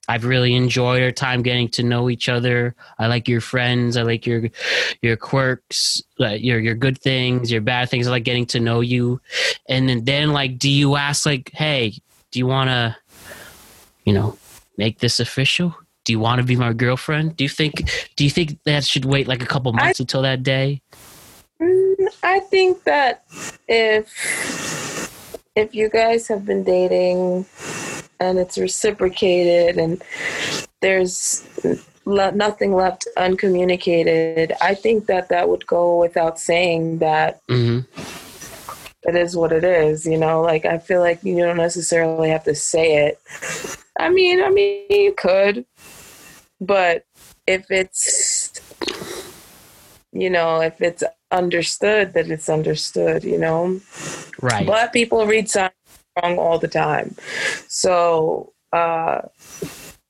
[0.09, 2.77] I've really enjoyed our time getting to know each other.
[2.97, 3.97] I like your friends.
[3.97, 4.51] I like your
[5.03, 8.07] your quirks, like your your good things, your bad things.
[8.07, 9.21] I like getting to know you.
[9.69, 11.95] And then, then like, do you ask like, hey,
[12.31, 12.97] do you want to,
[14.05, 14.39] you know,
[14.77, 15.77] make this official?
[16.05, 17.37] Do you want to be my girlfriend?
[17.37, 20.23] Do you think do you think that should wait like a couple months I, until
[20.23, 20.83] that day?
[21.61, 23.25] Mm, I think that
[23.69, 25.11] if
[25.57, 27.47] if you guys have been dating
[28.21, 30.03] and it's reciprocated and
[30.81, 31.47] there's
[32.05, 37.81] nothing left uncommunicated i think that that would go without saying that mm-hmm.
[39.09, 42.45] it is what it is you know like i feel like you don't necessarily have
[42.45, 43.21] to say it
[43.99, 45.65] i mean i mean you could
[46.61, 47.05] but
[47.47, 48.61] if it's
[50.13, 53.81] you know if it's understood that it's understood you know
[54.41, 55.73] right but people read signs
[56.23, 57.15] wrong all the time.
[57.69, 59.23] So uh,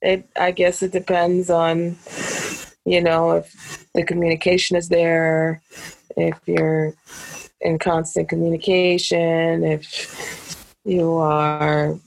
[0.03, 1.97] it, I guess it depends on,
[2.84, 5.62] you know, if the communication is there,
[6.16, 6.95] if you're
[7.61, 11.99] in constant communication, if you are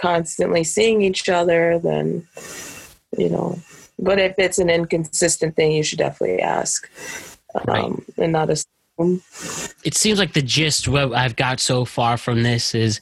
[0.00, 2.26] constantly seeing each other, then,
[3.16, 3.58] you know,
[3.98, 6.88] but if it's an inconsistent thing, you should definitely ask
[7.54, 7.92] um, right.
[8.16, 8.66] and not assume
[9.82, 13.00] it seems like the gist what I've got so far from this is,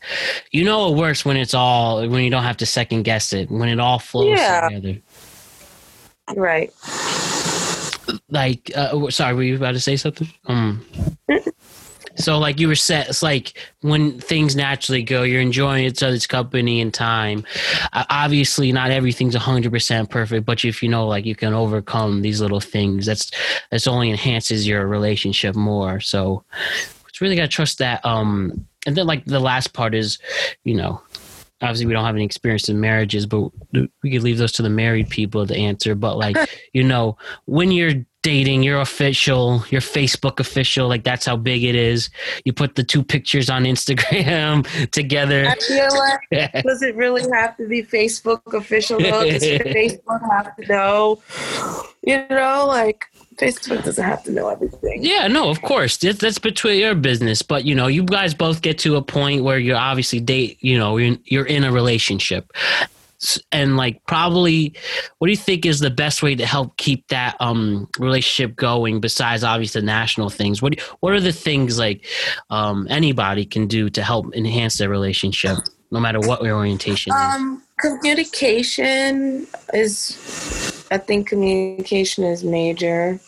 [0.52, 3.50] you know, it works when it's all when you don't have to second guess it
[3.50, 4.68] when it all flows yeah.
[4.68, 5.00] together.
[6.36, 6.72] Right.
[8.30, 10.28] Like, uh, sorry, were you about to say something?
[10.46, 10.86] Um.
[12.18, 16.26] So like you were set, it's like when things naturally go, you're enjoying each other's
[16.26, 17.44] company and time.
[17.92, 22.22] Uh, obviously, not everything's hundred percent perfect, but if you know, like you can overcome
[22.22, 23.30] these little things, that's
[23.70, 26.00] that's only enhances your relationship more.
[26.00, 26.44] So
[27.08, 28.04] it's really gotta trust that.
[28.04, 30.18] Um, and then like the last part is,
[30.64, 31.00] you know,
[31.60, 34.70] obviously we don't have any experience in marriages, but we could leave those to the
[34.70, 35.94] married people to answer.
[35.94, 36.36] But like,
[36.72, 37.16] you know,
[37.46, 42.10] when you're dating, you're official, you're Facebook official, like that's how big it is.
[42.44, 45.46] You put the two pictures on Instagram together.
[45.46, 49.24] I feel like does it really have to be Facebook official though?
[49.24, 51.22] Does Facebook have to know?
[52.02, 53.04] You know, like
[53.36, 55.02] Facebook doesn't have to know everything.
[55.02, 55.96] Yeah, no, of course.
[55.96, 57.42] That's between your business.
[57.42, 60.76] But, you know, you guys both get to a point where you're obviously date, you
[60.76, 62.52] know, you're in a relationship
[63.50, 64.74] and like probably
[65.18, 69.00] what do you think is the best way to help keep that um relationship going
[69.00, 70.62] besides obviously the national things?
[70.62, 72.06] What what are the things like
[72.50, 75.58] um anybody can do to help enhance their relationship
[75.90, 83.20] no matter what your orientation um communication is i think communication is major.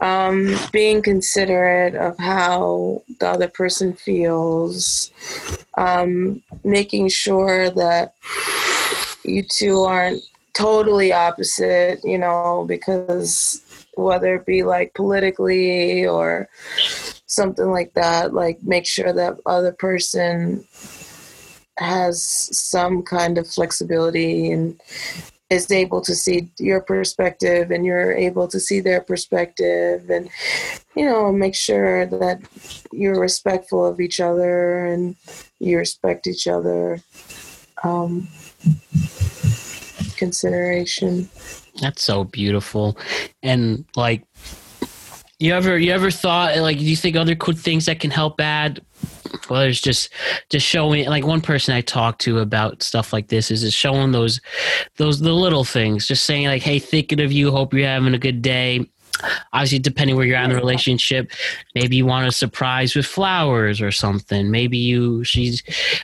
[0.00, 5.12] Um, being considerate of how the other person feels,
[5.78, 8.14] um, making sure that
[9.24, 10.20] you two aren't
[10.54, 13.62] totally opposite, you know, because
[13.94, 16.48] whether it be like politically or
[17.26, 20.66] something like that, like make sure that other person
[21.82, 24.80] has some kind of flexibility and
[25.50, 30.30] is able to see your perspective and you're able to see their perspective and
[30.96, 32.40] you know make sure that
[32.90, 35.14] you're respectful of each other and
[35.58, 37.00] you respect each other
[37.84, 38.28] um,
[40.16, 41.28] consideration.
[41.80, 42.96] That's so beautiful.
[43.42, 44.24] And like
[45.38, 48.40] you ever you ever thought like do you think other cool things that can help
[48.40, 48.80] add
[49.48, 50.10] well there's just
[50.50, 54.12] just showing like one person i talked to about stuff like this is just showing
[54.12, 54.40] those
[54.96, 58.18] those the little things just saying like hey thinking of you hope you're having a
[58.18, 58.86] good day.
[59.52, 61.30] Obviously depending where you're at in the relationship
[61.74, 64.50] maybe you want a surprise with flowers or something.
[64.50, 65.62] Maybe you she's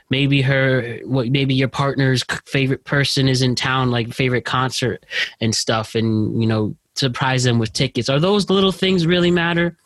[0.09, 5.05] maybe her what maybe your partner's favorite person is in town like favorite concert
[5.41, 8.09] and stuff and you know surprise them with tickets.
[8.09, 9.77] Are those little things really matter?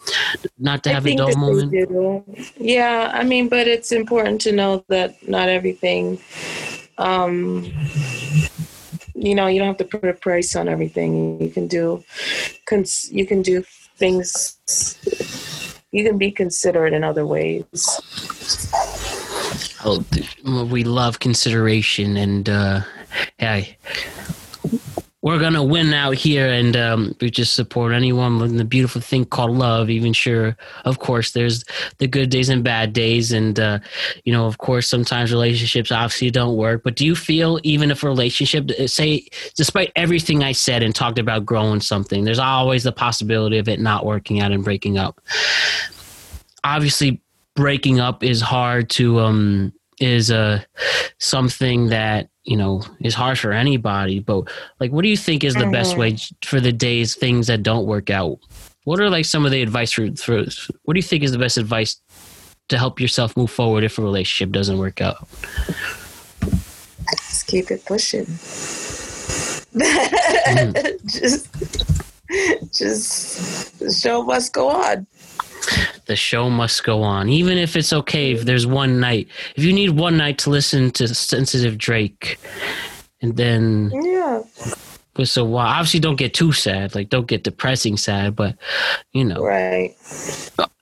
[0.60, 1.74] Not to have a dull moment?
[2.58, 6.20] yeah i mean but it's important to know that not everything
[6.98, 7.72] um
[9.16, 11.42] you know you don't have to put a price on everything.
[11.42, 12.04] You can do
[12.66, 13.64] cons- you can do
[13.98, 14.58] things
[15.92, 18.02] you can be considerate in other ways.
[19.86, 20.04] Oh
[20.70, 22.82] we love consideration and uh
[23.38, 23.78] hey
[25.24, 29.24] we're gonna win out here, and um, we just support anyone in the beautiful thing
[29.24, 29.90] called love.
[29.90, 31.64] Even sure, of course, there's
[32.00, 33.80] the good days and bad days, and uh,
[34.26, 36.84] you know, of course, sometimes relationships obviously don't work.
[36.84, 40.94] But do you feel even if a relationship, uh, say, despite everything I said and
[40.94, 44.98] talked about growing something, there's always the possibility of it not working out and breaking
[44.98, 45.22] up.
[46.66, 47.22] Obviously,
[47.56, 49.72] breaking up is hard to um
[50.02, 50.62] is uh
[51.20, 54.44] something that you know is hard for anybody but
[54.80, 56.00] like what do you think is the best mm.
[56.00, 58.38] way for the days things that don't work out
[58.84, 60.44] what are like some of the advice for, for
[60.84, 62.02] what do you think is the best advice
[62.70, 65.28] to help yourself move forward if a relationship doesn't work out
[67.12, 68.26] Just keep it pushing.
[69.74, 70.74] Mm.
[71.20, 71.50] just,
[72.74, 75.08] just the show must go on.
[76.06, 79.74] The show must go on even if it's okay if there's one night if you
[79.74, 82.40] need one night to listen to sensitive drake
[83.22, 84.42] and then Yeah.
[85.16, 88.56] for so while obviously don't get too sad like don't get depressing sad but
[89.14, 89.96] you know Right.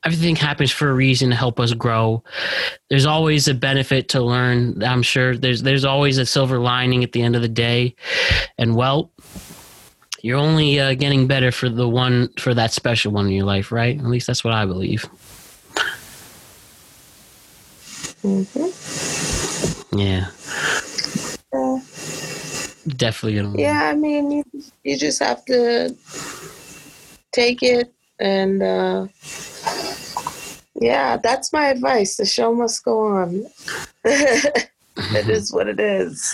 [0.05, 2.23] everything happens for a reason to help us grow.
[2.89, 4.81] There's always a benefit to learn.
[4.83, 7.93] I'm sure there's there's always a silver lining at the end of the day,
[8.57, 9.11] and well,
[10.23, 13.71] you're only uh, getting better for the one for that special one in your life,
[13.71, 13.97] right?
[13.97, 15.03] At least that's what I believe.
[18.21, 18.67] hmm
[19.97, 20.27] Yeah,
[21.53, 21.79] Yeah.
[22.87, 23.57] definitely gonna.
[23.57, 24.43] yeah, I mean, you,
[24.83, 25.95] you just have to
[27.31, 29.07] take it and, uh,
[30.75, 32.17] yeah, that's my advice.
[32.17, 33.45] The show must go on.
[34.05, 36.33] it is what it is.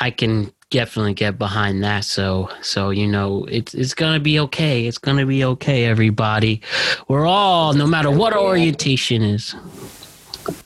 [0.00, 2.04] I can definitely get behind that.
[2.04, 4.86] So, so you know, it's it's gonna be okay.
[4.86, 6.62] It's gonna be okay, everybody.
[7.08, 9.54] We're all, no matter what our orientation is,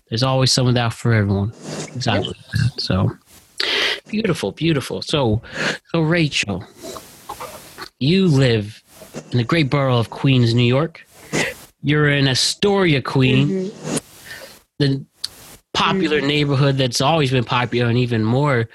[0.09, 1.50] there's always someone out for everyone.
[1.94, 2.34] Exactly.
[2.78, 3.16] So,
[4.09, 5.02] beautiful, beautiful.
[5.02, 5.42] So,
[5.90, 6.64] so Rachel,
[7.98, 8.82] you live
[9.32, 11.07] in the great borough of Queens, New York.
[11.82, 13.96] You're in Astoria, Queen, mm-hmm.
[14.78, 15.05] the
[15.74, 18.68] popular neighborhood that's always been popular and even more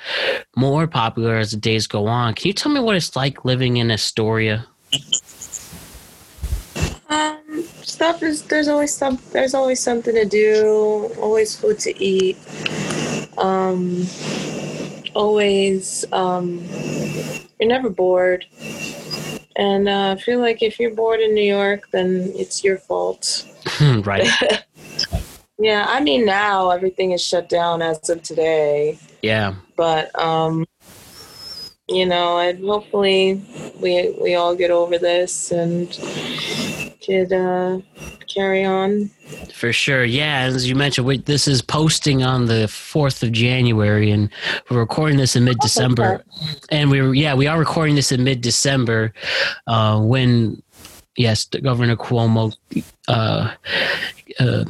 [0.56, 2.36] more popular as the days go on.
[2.36, 4.68] Can you tell me what it's like living in Astoria?
[7.10, 12.38] Um, stuff is there's always some there's always something to do, always food to eat.
[13.38, 14.06] Um,
[15.16, 16.64] always um,
[17.60, 18.46] you're never bored.
[19.56, 23.46] And uh, I feel like if you're bored in New York, then it's your fault.
[23.82, 24.30] right.
[25.60, 29.56] Yeah, I mean now everything is shut down as of today, Yeah.
[29.76, 30.66] but um,
[31.90, 33.42] you know, and hopefully
[33.82, 35.90] we we all get over this and
[37.06, 37.80] could uh,
[38.34, 39.10] carry on.
[39.54, 40.06] For sure.
[40.06, 40.42] Yeah.
[40.42, 44.30] As you mentioned, we, this is posting on the 4th of January, and
[44.70, 46.24] we're recording this in mid December.
[46.72, 49.14] And we were, yeah, we are recording this in mid December
[49.68, 50.62] uh, when,
[51.18, 52.56] yes, Governor Cuomo
[53.08, 53.54] uh,
[54.40, 54.66] uh,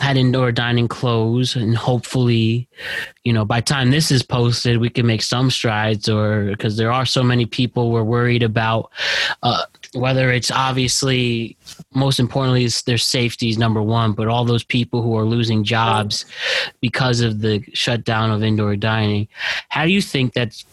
[0.00, 1.56] had indoor dining closed.
[1.56, 2.68] And hopefully,
[3.24, 6.92] you know, by time this is posted, we can make some strides, or because there
[6.92, 8.90] are so many people we're worried about.
[9.42, 9.62] Uh,
[9.94, 11.56] whether it's obviously
[11.94, 15.64] most importantly is their safety is number one but all those people who are losing
[15.64, 16.26] jobs
[16.80, 19.26] because of the shutdown of indoor dining
[19.68, 20.64] how do you think that's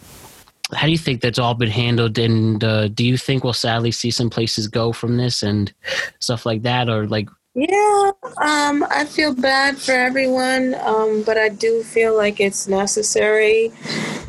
[0.74, 3.92] how do you think that's all been handled and uh, do you think we'll sadly
[3.92, 5.74] see some places go from this and
[6.20, 11.50] stuff like that or like Yeah, um, I feel bad for everyone, um, but I
[11.50, 13.72] do feel like it's necessary.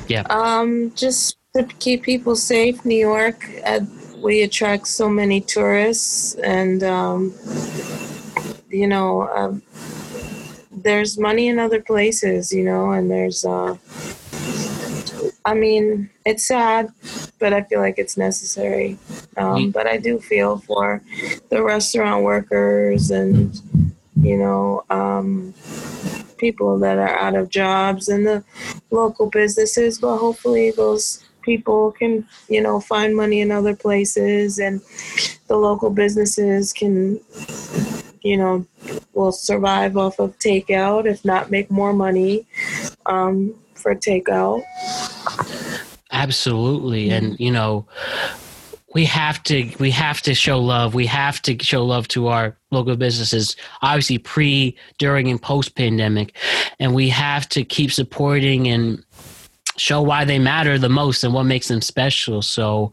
[0.08, 0.26] Yeah.
[0.28, 2.84] Um, just to keep people safe.
[2.84, 3.80] New York, uh,
[4.22, 7.32] we attract so many tourists, and um,
[8.68, 9.62] you know, um,
[10.70, 13.42] there's money in other places, you know, and there's.
[13.44, 13.76] Uh,
[15.44, 16.90] I mean, it's sad,
[17.38, 18.98] but I feel like it's necessary.
[19.36, 19.72] Um, Mm.
[19.72, 21.02] but I do feel for
[21.50, 23.52] the restaurant workers and
[24.22, 25.52] you know um,
[26.38, 28.44] people that are out of jobs and the
[28.90, 34.80] local businesses but hopefully those people can you know find money in other places and
[35.48, 37.20] the local businesses can
[38.22, 38.64] you know
[39.14, 42.46] will survive off of takeout if not make more money
[43.06, 43.54] um,
[43.84, 44.64] for takeout?
[46.10, 47.10] Absolutely.
[47.10, 47.86] And you know
[48.94, 50.94] we have to we have to show love.
[50.94, 56.34] We have to show love to our local businesses obviously pre during and post pandemic
[56.80, 59.04] and we have to keep supporting and
[59.76, 62.40] show why they matter the most and what makes them special.
[62.40, 62.92] So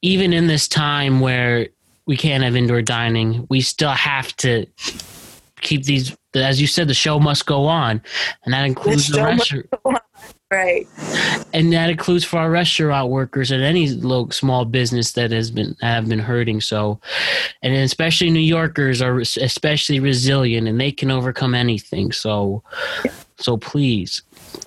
[0.00, 1.68] even in this time where
[2.06, 4.66] we can't have indoor dining we still have to
[5.60, 8.02] keep these as you said the show must go on
[8.44, 10.02] and that includes the must restaurant
[10.52, 10.86] right.
[11.52, 15.74] and that includes for our restaurant workers and any low, small business that has been
[15.80, 16.60] have been hurting.
[16.60, 17.00] So,
[17.62, 22.12] and especially New Yorkers are especially resilient and they can overcome anything.
[22.12, 22.62] So,
[23.38, 24.22] so please,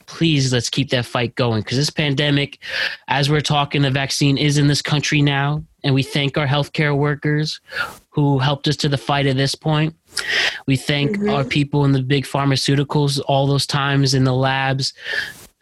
[0.07, 2.59] please let's keep that fight going because this pandemic,
[3.07, 6.97] as we're talking, the vaccine is in this country now, and we thank our healthcare
[6.97, 7.61] workers
[8.09, 9.95] who helped us to the fight at this point.
[10.67, 11.29] We thank mm-hmm.
[11.29, 14.93] our people in the big pharmaceuticals all those times in the labs,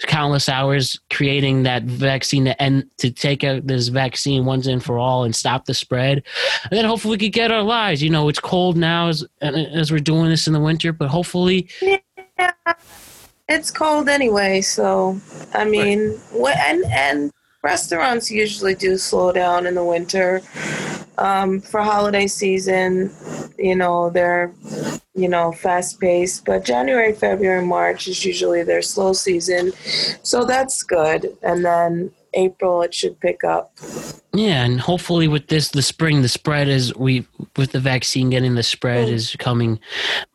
[0.08, 4.98] countless hours creating that vaccine to end to take out this vaccine once and for
[4.98, 6.24] all and stop the spread.
[6.64, 8.02] And then hopefully we could get our lives.
[8.02, 11.70] You know, it's cold now as as we're doing this in the winter, but hopefully
[11.82, 12.00] Yeah.
[13.50, 15.20] It's cold anyway, so
[15.54, 17.32] I mean, what and and
[17.64, 20.42] restaurants usually do slow down in the winter.
[21.18, 23.12] Um, for holiday season,
[23.58, 24.54] you know, they're
[25.16, 29.72] you know fast paced, but January, February, March is usually their slow season,
[30.24, 31.38] so that's good.
[31.44, 33.78] And then April, it should pick up.
[34.34, 38.56] Yeah, and hopefully with this, the spring, the spread is we with the vaccine getting
[38.56, 39.80] the spread is coming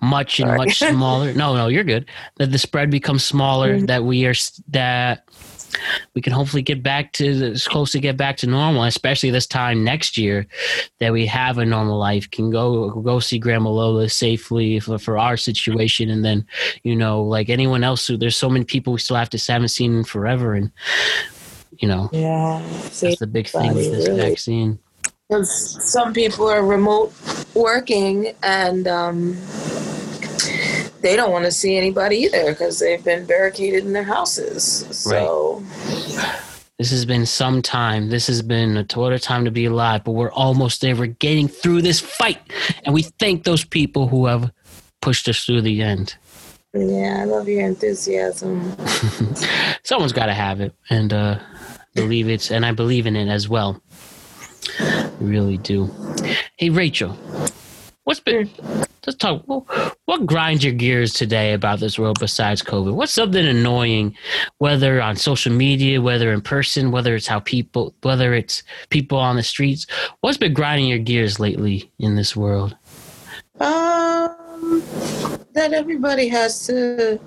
[0.01, 0.59] much and Sorry.
[0.59, 1.33] much smaller.
[1.35, 2.07] no, no, you're good.
[2.37, 3.81] That the spread becomes smaller.
[3.81, 4.35] That we are
[4.69, 5.29] that
[6.15, 9.47] we can hopefully get back to as close to get back to normal, especially this
[9.47, 10.47] time next year
[10.99, 12.31] that we have a normal life.
[12.31, 16.47] Can go go see Grandma Lola safely for, for our situation, and then
[16.83, 19.69] you know, like anyone else who there's so many people we still have to haven't
[19.69, 20.71] seen in forever, and
[21.79, 22.09] you know.
[22.13, 22.63] Yeah,
[23.01, 24.21] That's the big thing with this Really?
[24.21, 24.79] vaccine.
[25.29, 27.13] Because some people are remote
[27.55, 29.37] working and um,
[31.01, 34.87] they don't want to see anybody either because they've been barricaded in their houses.
[34.91, 35.63] So,
[36.79, 38.09] This has been some time.
[38.09, 40.95] This has been a total time to be alive, but we're almost there.
[40.95, 42.41] We're getting through this fight,
[42.85, 44.53] and we thank those people who have
[45.01, 46.17] pushed us through the end.
[46.73, 48.77] yeah, I love your enthusiasm.
[49.83, 51.41] Someone's got to have it, and uh,
[51.95, 53.83] believe it, and I believe in it as well.
[54.79, 55.91] I really do.
[56.59, 57.17] Hey, Rachel,
[58.05, 58.51] what's been?
[59.07, 59.43] Let's talk.
[59.47, 62.95] What, what grinds your gears today about this world besides COVID?
[62.95, 64.17] What's something annoying,
[64.59, 69.37] whether on social media, whether in person, whether it's how people, whether it's people on
[69.37, 69.87] the streets?
[70.21, 72.77] What's been grinding your gears lately in this world?
[73.61, 74.83] Um,
[75.53, 77.21] that everybody has to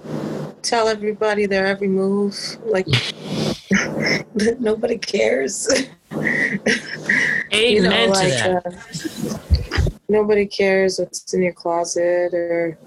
[0.61, 2.36] tell everybody their every move.
[2.65, 5.67] Like, that nobody cares.
[7.53, 8.65] Amen you know, to like that.
[8.65, 12.78] uh, nobody cares what's in your closet or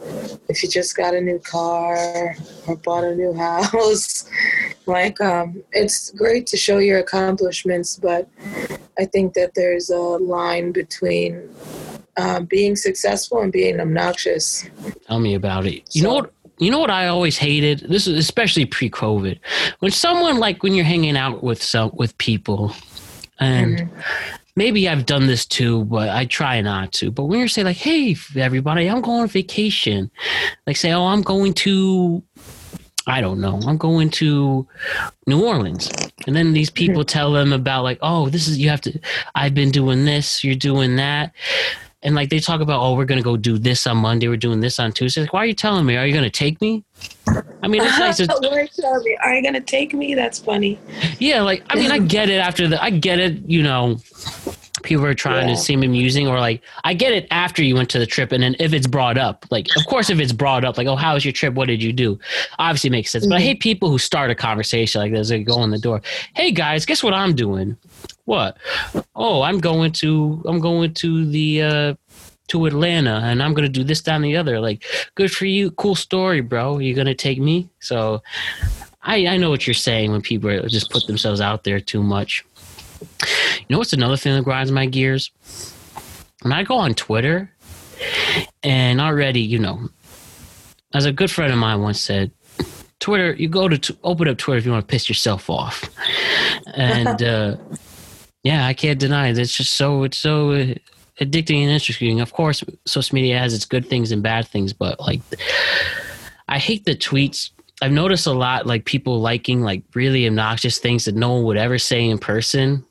[0.49, 2.37] if you just got a new car
[2.69, 4.29] or bought a new house.
[4.87, 8.29] like, um, it's great to show your accomplishments, but
[8.99, 11.49] I think that there's a line between
[12.17, 14.69] um, being successful and being obnoxious.
[15.07, 15.83] Tell me about it.
[15.93, 16.33] You know what?
[16.59, 17.81] You know what I always hated.
[17.81, 19.41] This is especially pre-COVID.
[19.81, 22.73] When someone like when you're hanging out with some with people,
[23.41, 23.91] and
[24.57, 27.11] maybe I've done this too, but I try not to.
[27.11, 30.11] But when you say like, "Hey, everybody, I'm going on vacation,"
[30.67, 32.23] like say, "Oh, I'm going to."
[33.07, 33.61] I don't know.
[33.67, 34.67] I'm going to
[35.27, 35.91] New Orleans.
[36.27, 37.07] And then these people hmm.
[37.07, 38.99] tell them about like, oh, this is you have to
[39.35, 41.33] I've been doing this, you're doing that.
[42.03, 44.61] And like they talk about, oh, we're gonna go do this on Monday, we're doing
[44.61, 45.21] this on Tuesday.
[45.21, 45.99] Like, why are you telling me?
[45.99, 46.83] Are you gonna take me?
[47.65, 48.17] I mean, it's nice.
[48.19, 50.15] to- Where shall we- Are you gonna take me?
[50.15, 50.79] That's funny.
[51.19, 53.39] yeah, like I mean, I get it after the, I get it.
[53.47, 53.99] You know,
[54.83, 55.55] people are trying Yeah.
[55.55, 58.43] to seem amusing, or like I get it after you went to the trip, and
[58.43, 61.15] then if it's brought up, like of course, if it's brought up, like, oh, how
[61.15, 61.55] was your trip?
[61.55, 62.19] What did you do?
[62.59, 63.27] Obviously, makes sense.
[63.27, 65.31] But I hate people who start a conversation like this.
[65.31, 66.03] They go in the door.
[66.35, 67.77] Hey guys, guess what I'm doing?
[68.27, 68.57] What?
[69.17, 71.63] Oh, I'm going to, I'm going to the.
[71.63, 71.95] uh
[72.49, 74.61] to Atlanta and I'm gonna do this, down the other.
[74.61, 74.85] Like,
[75.15, 75.71] good for you.
[75.73, 76.79] Cool story, bro.
[76.79, 77.69] You're gonna take me?
[77.81, 78.23] So
[79.03, 82.03] I, I know what you're saying when people are- just put themselves out there too
[82.03, 82.45] much.
[83.23, 85.31] You know what's another thing that grinds my gears?
[86.43, 87.51] When I go on Twitter
[88.63, 89.89] and already, you know,
[90.95, 92.31] as a good friend of mine once said,
[93.01, 95.85] Twitter, you go to t- open up Twitter if you want to piss yourself off.
[96.75, 97.57] And uh,
[98.43, 99.39] yeah, I can't deny it.
[99.39, 100.75] It's just so, it's so
[101.21, 102.21] addicting and interesting.
[102.21, 105.21] Of course, social media has its good things and bad things, but like,
[106.49, 107.51] I hate the tweets.
[107.83, 111.57] I've noticed a lot like people liking like really obnoxious things that no one would
[111.57, 112.85] ever say in person.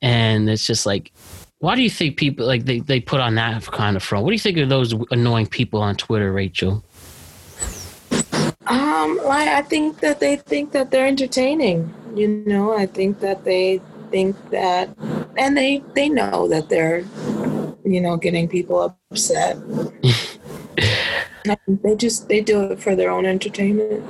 [0.00, 1.12] And it's just like,
[1.58, 4.24] why do you think people like they, they put on that kind of front?
[4.24, 6.84] What do you think of those annoying people on Twitter, Rachel?
[8.66, 11.92] Um, like I think that they think that they're entertaining.
[12.14, 13.80] You know, I think that they
[14.14, 14.88] think that,
[15.36, 17.00] and they they know that they're,
[17.84, 19.58] you know, getting people upset.
[21.66, 24.02] They just they do it for their own entertainment.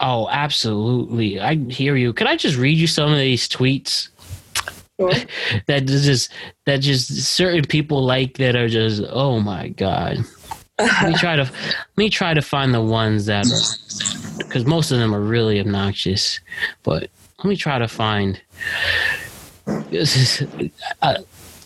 [0.00, 1.38] Oh, absolutely.
[1.38, 2.14] I hear you.
[2.14, 4.08] Can I just read you some of these tweets?
[4.98, 5.12] Sure.
[5.66, 6.32] that just
[6.64, 10.24] that just certain people like that are just oh my god.
[10.78, 13.44] let me try to let me try to find the ones that
[14.38, 16.40] because most of them are really obnoxious.
[16.84, 18.40] But let me try to find.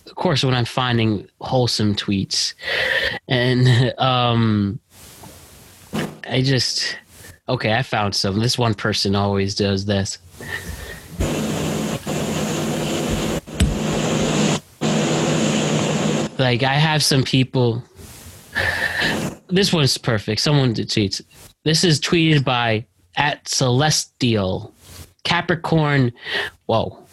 [0.07, 2.55] Of course, when I'm finding wholesome tweets,
[3.29, 4.81] and um,
[6.29, 6.97] I just
[7.49, 8.39] okay, I found some.
[8.39, 10.19] This one person always does this.
[16.39, 17.83] Like I have some people.
[19.49, 20.41] This one's perfect.
[20.41, 21.23] Someone tweets.
[21.65, 22.87] This is tweeted by
[23.17, 24.73] at Celestial
[25.25, 26.13] Capricorn.
[26.67, 27.06] Whoa.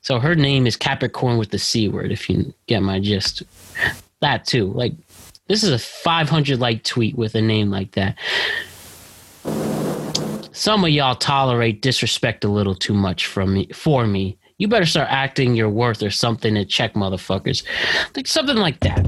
[0.00, 2.12] So her name is Capricorn with the C word.
[2.12, 3.42] If you get my gist,
[4.20, 4.66] that too.
[4.72, 4.94] Like
[5.48, 8.16] this is a 500 like tweet with a name like that.
[10.52, 14.86] Some of y'all tolerate disrespect a little too much from me for me you better
[14.86, 17.64] start acting your worth or something to check motherfuckers.
[18.14, 19.04] Like something like that.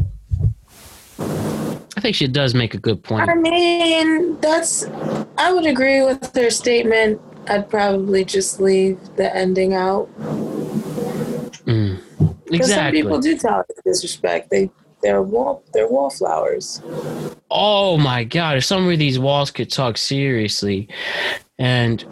[1.97, 3.31] I think she does make a good point.
[3.31, 4.85] I mean, that's.
[5.39, 7.21] I would agree with her statement.
[7.47, 10.09] I'd probably just leave the ending out.
[12.59, 14.51] Because some people do tolerate disrespect.
[14.51, 14.71] They
[15.03, 16.81] they're wall they're wallflowers.
[17.51, 18.57] oh my god!
[18.57, 20.89] If some of these walls could talk seriously,
[21.59, 22.05] and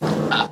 [0.00, 0.48] uh,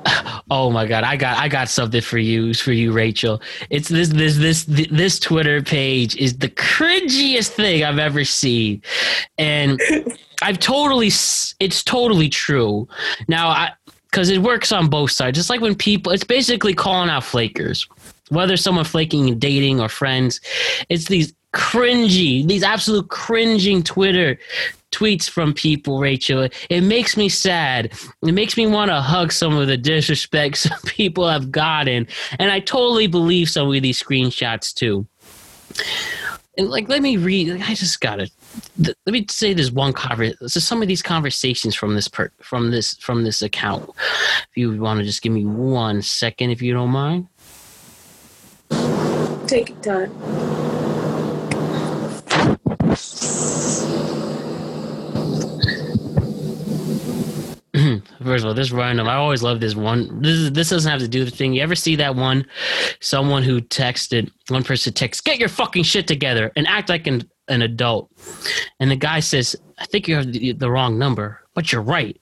[0.51, 3.41] oh my god, I got I got something for you for you, Rachel.
[3.69, 8.81] It's this this this this Twitter page is the cringiest thing I've ever seen,
[9.37, 9.81] and
[10.41, 12.87] I've totally it's totally true.
[13.27, 13.71] Now I
[14.11, 15.39] because it works on both sides.
[15.39, 17.87] It's like when people it's basically calling out flakers,
[18.29, 20.39] whether someone flaking in dating or friends.
[20.89, 24.37] It's these cringy, these absolute cringing Twitter
[24.91, 26.47] tweets from people, Rachel.
[26.69, 27.91] It makes me sad.
[28.23, 32.07] It makes me want to hug some of the disrespect some people have gotten.
[32.39, 35.07] And I totally believe some of these screenshots too.
[36.57, 37.61] And like, let me read.
[37.61, 38.29] I just gotta.
[38.83, 42.31] th- Let me say this one conver So some of these conversations from this per
[42.41, 43.89] from this from this account.
[44.49, 47.27] If you want to just give me one second, if you don't mind.
[49.47, 50.11] Take your time.
[58.23, 59.07] First of all, this random.
[59.07, 60.21] I always love this one.
[60.21, 61.53] This is, this doesn't have to do the thing.
[61.53, 62.45] You ever see that one?
[62.99, 67.29] Someone who texted one person texts, "Get your fucking shit together and act like an
[67.47, 68.11] an adult,"
[68.79, 72.19] and the guy says, "I think you have the, the wrong number, but you're right."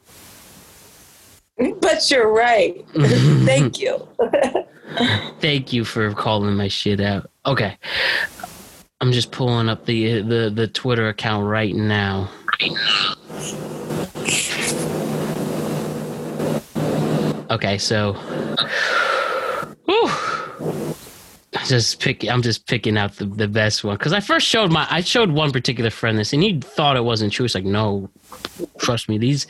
[1.82, 2.86] But you're right.
[2.94, 4.08] Thank you.
[5.40, 7.30] Thank you for calling my shit out.
[7.46, 7.78] Okay,
[9.02, 12.30] I'm just pulling up the the the Twitter account right now.
[17.50, 18.14] Okay, so,
[21.66, 22.28] just pick.
[22.30, 24.88] I'm just picking out the, the best one because I first showed my.
[24.90, 27.46] I showed one particular friend this, and he thought it wasn't true.
[27.46, 28.10] It's like, no,
[28.80, 29.18] trust me.
[29.18, 29.48] These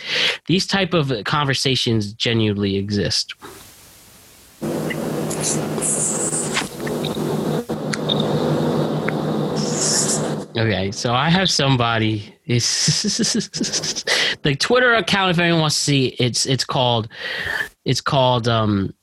[0.48, 3.34] these type of conversations genuinely exist.
[10.58, 12.36] Okay, so I have somebody.
[12.46, 13.04] It's
[14.42, 15.32] the Twitter account.
[15.32, 17.08] If anyone wants to see, it's it's called
[17.86, 18.94] it's called um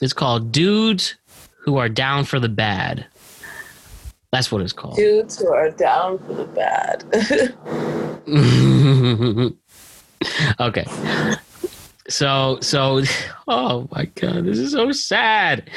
[0.00, 1.14] it's called dudes
[1.60, 3.06] who are down for the bad.
[4.32, 4.96] That's what it's called.
[4.96, 7.04] Dudes who are down for the bad.
[10.60, 10.84] okay.
[12.08, 13.02] So so
[13.48, 15.70] oh my god, this is so sad.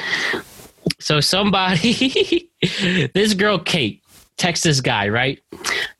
[0.98, 2.50] So somebody
[3.14, 4.02] this girl Kate
[4.36, 5.40] texts this guy, right?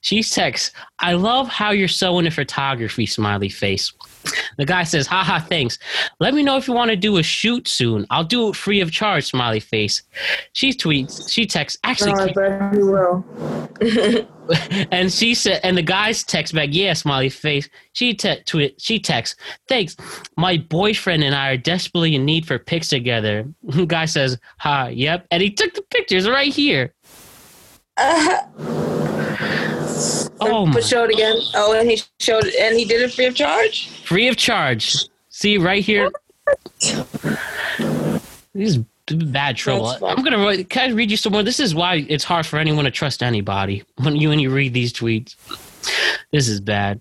[0.00, 3.92] She texts, I love how you're so into photography, smiley face.
[4.58, 5.78] The guy says, haha, thanks.
[6.18, 8.06] Let me know if you want to do a shoot soon.
[8.10, 10.02] I'll do it free of charge, smiley face.
[10.54, 14.28] She tweets, she texts, actually, no, I Kate- bet you will.
[14.90, 17.68] and she said, and the guys text back, yeah, smiley face.
[17.92, 19.36] She te- tweet, she texts,
[19.68, 19.96] thanks.
[20.36, 23.44] My boyfriend and I are desperately in need for pics together.
[23.86, 26.92] Guy says, ha, yep, and he took the pictures right here.
[27.96, 28.42] Uh-huh.
[30.40, 31.36] Oh my, But show it again.
[31.54, 33.90] Oh, and he showed it, and he did it free of charge.
[34.02, 34.96] free of charge.
[35.28, 36.10] See right here.
[36.80, 39.88] This is bad trouble.
[40.04, 40.38] I'm gonna.
[40.38, 41.42] write- Can I read you some more?
[41.42, 44.74] This is why it's hard for anyone to trust anybody when you when you read
[44.74, 45.36] these tweets.
[46.30, 47.00] This is bad.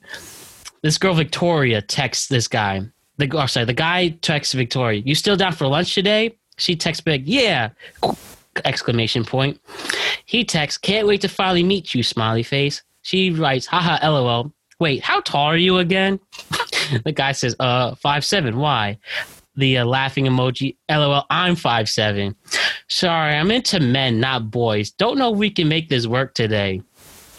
[0.81, 2.81] This girl Victoria texts this guy.
[3.17, 5.01] The oh, sorry, the guy texts Victoria.
[5.05, 6.35] You still down for lunch today?
[6.57, 7.69] She texts back, yeah.
[8.65, 9.59] Exclamation point.
[10.25, 12.83] He texts, can't wait to finally meet you, smiley face.
[13.01, 14.51] She writes, haha, lol.
[14.79, 16.19] Wait, how tall are you again?
[17.03, 18.57] the guy says, uh, five seven.
[18.57, 18.97] Why?
[19.55, 22.35] The uh, laughing emoji, lol, I'm five seven.
[22.87, 24.91] Sorry, I'm into men, not boys.
[24.91, 26.81] Don't know if we can make this work today.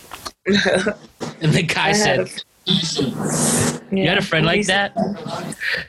[0.47, 2.43] and the guy I said,
[3.91, 4.95] You had a friend like that?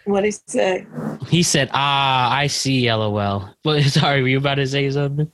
[0.05, 0.85] What did he say?
[1.27, 3.49] He said, "Ah, I see." LOL.
[3.63, 5.31] But sorry, were you about to say something?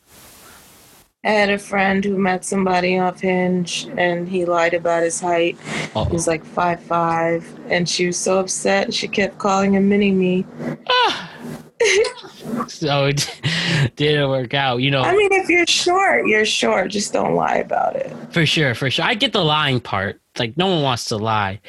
[1.26, 5.57] I had a friend who met somebody off Hinge, and he lied about his height.
[5.93, 8.93] Oh, He was like five five, and she was so upset.
[8.93, 10.45] She kept calling him mini me.
[12.67, 13.41] so it
[13.97, 14.78] didn't work out.
[14.78, 16.89] You know, I mean, if you're short, you're short.
[16.91, 18.15] Just don't lie about it.
[18.32, 19.03] for sure, for sure.
[19.03, 20.22] I get the lying part.
[20.38, 21.59] Like no one wants to lie,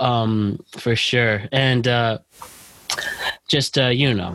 [0.00, 1.42] um, for sure.
[1.52, 2.18] And uh,
[3.48, 4.34] just uh, you know,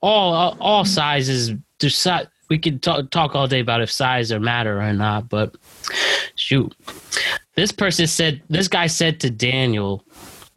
[0.00, 1.50] all all, all sizes.
[1.80, 2.28] Decide.
[2.48, 5.54] We could talk talk all day about if size or matter or not, but
[6.36, 6.74] shoot,
[7.54, 8.42] this person said.
[8.48, 10.04] This guy said to Daniel.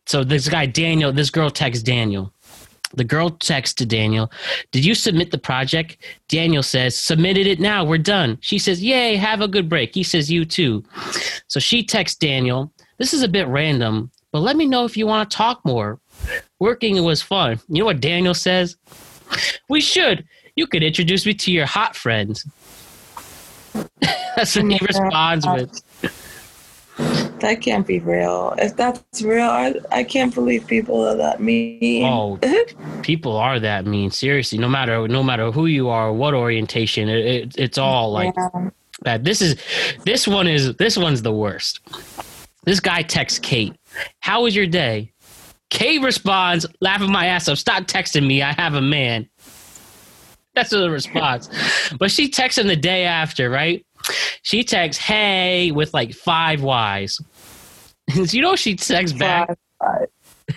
[0.06, 2.34] So this guy Daniel, this girl texts Daniel.
[2.94, 4.32] The girl texts to Daniel,
[4.72, 5.98] Did you submit the project?
[6.30, 7.84] Daniel says, Submitted it now.
[7.84, 8.38] We're done.
[8.40, 9.94] She says, Yay, have a good break.
[9.94, 10.86] He says, You too.
[11.48, 15.06] So she texts Daniel, This is a bit random, but let me know if you
[15.06, 16.00] want to talk more.
[16.60, 17.60] Working was fun.
[17.68, 18.78] You know what Daniel says?
[19.70, 20.26] We should.
[20.58, 22.46] You could introduce me to your hot friends.
[24.36, 25.82] That's what he responds with.
[27.40, 28.56] That can't be real.
[28.58, 32.04] If that's real, I, I can't believe people are that mean.
[32.04, 32.40] Oh,
[33.04, 34.10] people are that mean.
[34.10, 38.34] Seriously, no matter no matter who you are, what orientation, it, it, it's all like
[38.36, 38.70] Yeah.
[39.04, 39.24] that.
[39.24, 39.62] This is
[40.04, 41.80] this one is this one's the worst.
[42.64, 43.76] This guy texts Kate,
[44.22, 45.12] "How was your day?"
[45.70, 47.60] Kate responds, laughing my ass off.
[47.60, 48.42] Stop texting me.
[48.42, 49.30] I have a man.
[50.58, 51.50] That's the response.
[52.00, 53.86] But she texts him the day after, right?
[54.42, 57.22] She texts, "Hey," with like five Y's.
[58.16, 59.56] you know she texts back?
[59.80, 60.08] Five,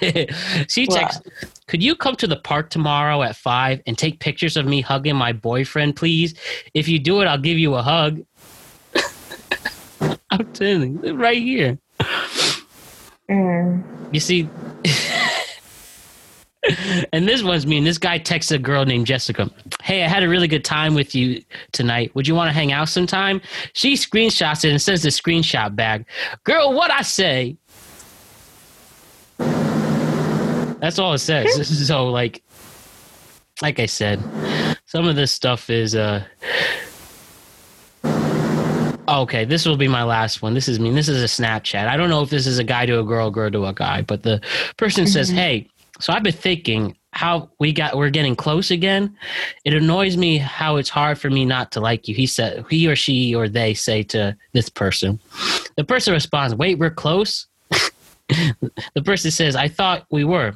[0.01, 0.65] five.
[0.69, 1.21] she texts,
[1.67, 5.17] Could you come to the park tomorrow at five and take pictures of me hugging
[5.17, 6.33] my boyfriend, please?
[6.73, 8.25] If you do it, I'll give you a hug.
[10.31, 11.77] I'm telling you, right here.
[13.29, 13.83] Mm.
[14.15, 14.49] You see,
[17.13, 17.79] and this one's me.
[17.79, 19.51] And this guy texts a girl named Jessica.
[19.83, 21.43] Hey, I had a really good time with you
[21.73, 22.15] tonight.
[22.15, 23.41] Would you want to hang out sometime?
[23.73, 26.05] She screenshots it and sends the screenshot back.
[26.45, 27.57] Girl, what I say?
[30.81, 31.87] That's all it says.
[31.87, 32.43] so, like,
[33.63, 34.23] like I said,
[34.87, 36.25] some of this stuff is uh.
[39.09, 40.55] Okay, this will be my last one.
[40.55, 40.91] This is me.
[40.93, 41.89] This is a Snapchat.
[41.89, 44.03] I don't know if this is a guy to a girl, girl to a guy,
[44.03, 44.41] but the
[44.77, 45.69] person says, "Hey,
[46.01, 49.17] so I've been thinking how we got we're getting close again.
[49.65, 52.89] It annoys me how it's hard for me not to like you." He said, he
[52.89, 55.21] or she or they say to this person.
[55.77, 57.47] The person responds, "Wait, we're close."
[58.29, 60.55] the person says, "I thought we were."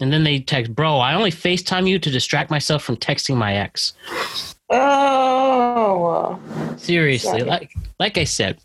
[0.00, 3.54] And then they text, "Bro, I only FaceTime you to distract myself from texting my
[3.54, 3.94] ex."
[4.70, 6.38] Oh,
[6.76, 7.42] Seriously, Sorry.
[7.42, 8.58] like like I said,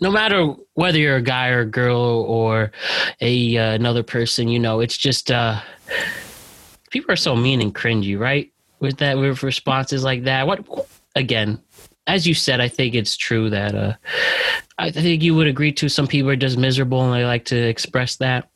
[0.00, 2.72] no matter whether you're a guy or a girl or
[3.20, 5.60] a uh, another person, you know, it's just uh
[6.90, 8.52] people are so mean and cringy, right?
[8.80, 10.46] With that with responses like that.
[10.46, 10.64] What
[11.14, 11.60] again,
[12.06, 13.94] as you said, I think it's true that uh
[14.78, 17.56] I think you would agree to some people are just miserable and they like to
[17.56, 18.48] express that.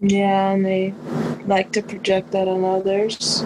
[0.00, 0.92] yeah, and they
[1.46, 3.44] like to project that on others.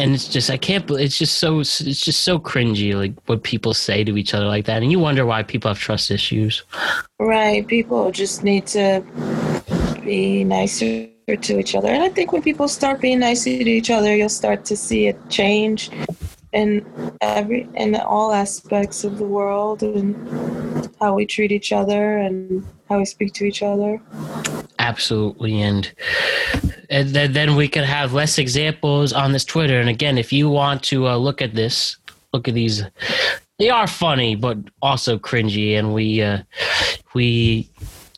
[0.00, 3.74] And it's just I can't it's just so it's just so cringy like what people
[3.74, 6.62] say to each other like that and you wonder why people have trust issues.
[7.18, 7.66] Right.
[7.66, 9.04] People just need to
[10.02, 11.88] be nicer to each other.
[11.88, 15.08] And I think when people start being nicer to each other, you'll start to see
[15.08, 15.90] a change
[16.52, 16.84] in
[17.20, 22.98] every in all aspects of the world and how we treat each other and how
[22.98, 24.00] we speak to each other.
[24.80, 25.92] Absolutely, and
[26.88, 29.78] and then, then we could have less examples on this Twitter.
[29.78, 31.98] And again, if you want to uh, look at this,
[32.32, 32.82] look at these.
[33.58, 36.38] They are funny, but also cringy, and we uh,
[37.12, 37.68] we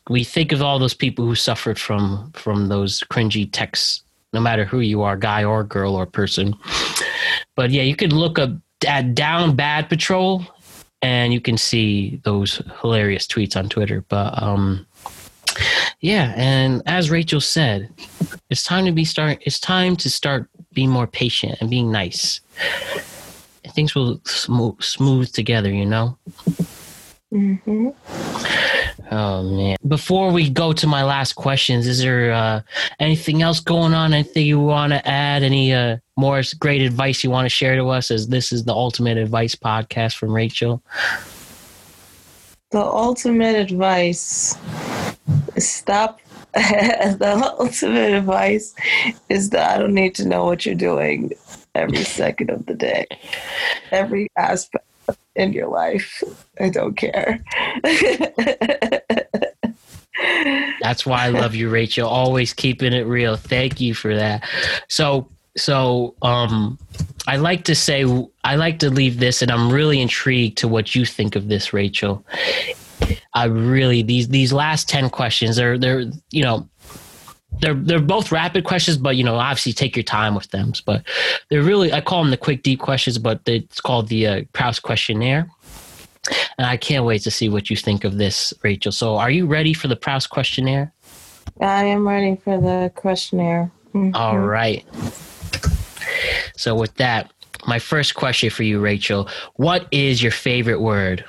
[0.09, 4.63] we think of all those people who suffered from from those cringy texts, no matter
[4.63, 6.55] who you are, guy or girl or person.
[7.57, 8.51] But yeah, you could look up
[8.87, 10.45] at Down Bad Patrol,
[11.01, 14.05] and you can see those hilarious tweets on Twitter.
[14.07, 14.87] But um,
[15.99, 17.89] yeah, and as Rachel said,
[18.49, 19.41] it's time to be start.
[19.41, 22.41] It's time to start being more patient and being nice.
[23.69, 26.17] Things will smooth smooth together, you know.
[27.31, 27.89] hmm
[29.11, 29.75] Oh man!
[29.87, 32.61] Before we go to my last questions, is there uh,
[32.99, 34.13] anything else going on?
[34.13, 35.43] Anything you want to add?
[35.43, 38.11] Any uh, more great advice you want to share to us?
[38.11, 40.83] As this is the ultimate advice podcast from Rachel.
[42.71, 44.57] The ultimate advice
[45.57, 46.19] stop.
[46.53, 48.75] the ultimate advice
[49.29, 51.33] is that I don't need to know what you're doing
[51.75, 53.07] every second of the day,
[53.91, 54.85] every aspect
[55.35, 56.23] in your life.
[56.59, 57.43] I don't care.
[60.81, 62.07] That's why I love you, Rachel.
[62.07, 63.35] Always keeping it real.
[63.35, 64.47] Thank you for that.
[64.89, 66.77] So, so um,
[67.27, 68.05] I like to say
[68.43, 71.73] I like to leave this, and I'm really intrigued to what you think of this,
[71.73, 72.25] Rachel.
[73.33, 76.67] I really these these last ten questions are they're you know
[77.59, 80.73] they're they're both rapid questions, but you know obviously take your time with them.
[80.85, 81.03] But
[81.49, 84.81] they're really I call them the quick deep questions, but it's called the uh, Proust
[84.81, 85.49] questionnaire.
[86.57, 88.93] And I can't wait to see what you think of this, Rachel.
[88.93, 90.93] So, are you ready for the Proust questionnaire?
[91.59, 93.71] I am ready for the questionnaire.
[93.93, 94.15] Mhm.
[94.15, 94.85] All right.
[96.55, 97.31] So, with that,
[97.67, 101.25] my first question for you, Rachel What is your favorite word?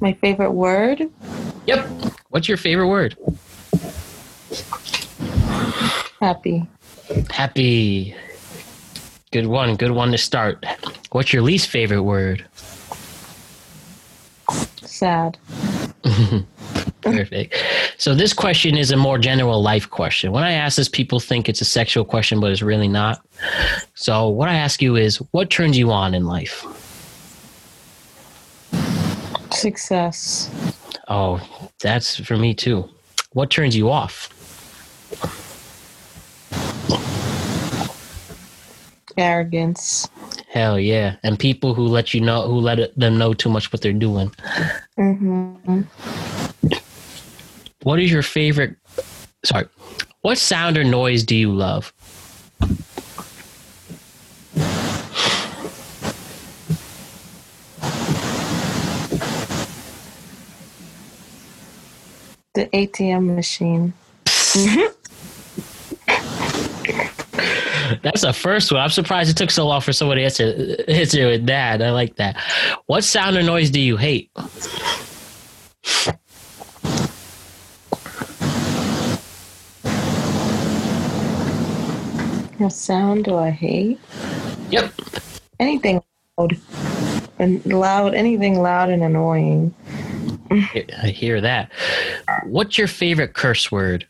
[0.00, 1.10] My favorite word?
[1.66, 1.88] Yep.
[2.30, 3.16] What's your favorite word?
[6.20, 6.66] Happy.
[7.30, 8.14] Happy.
[9.32, 9.76] Good one.
[9.76, 10.64] Good one to start.
[11.12, 12.44] What's your least favorite word?
[14.82, 15.38] Sad.
[17.00, 17.62] Perfect.
[17.98, 20.32] So this question is a more general life question.
[20.32, 23.24] When I ask this, people think it's a sexual question, but it's really not.
[23.94, 26.64] So what I ask you is, what turns you on in life?
[29.52, 30.50] Success.
[31.08, 31.40] Oh,
[31.80, 32.88] that's for me too.
[33.32, 34.32] What turns you off?
[39.16, 40.08] Arrogance.
[40.48, 41.16] Hell yeah.
[41.22, 43.92] And people who let you know, who let it, them know too much what they're
[43.92, 44.32] doing.
[44.96, 45.82] hmm
[47.82, 48.76] What is your favorite?
[49.44, 49.66] Sorry.
[50.22, 51.92] What sound or noise do you love?
[62.56, 63.92] The ATM machine.
[68.02, 68.80] That's the first one.
[68.80, 71.82] I'm surprised it took so long for someone to answer, answer with that.
[71.82, 72.40] I like that.
[72.86, 74.30] What sound or noise do you hate?
[82.56, 84.00] What sound do I hate?
[84.70, 84.94] Yep.
[85.60, 86.02] Anything
[86.38, 86.56] loud.
[87.38, 89.74] And loud, anything loud and annoying.
[90.50, 91.70] I hear that.
[92.44, 94.06] What's your favorite curse word?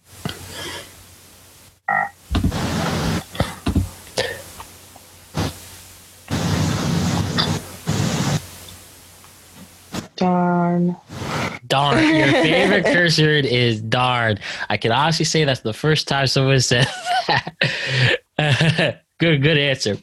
[10.16, 10.96] Darn.
[11.66, 12.14] Darn.
[12.16, 14.38] Your favorite curse word is darn.
[14.70, 16.86] I can honestly say that's the first time someone said
[18.38, 19.02] that.
[19.18, 19.98] good, good answer.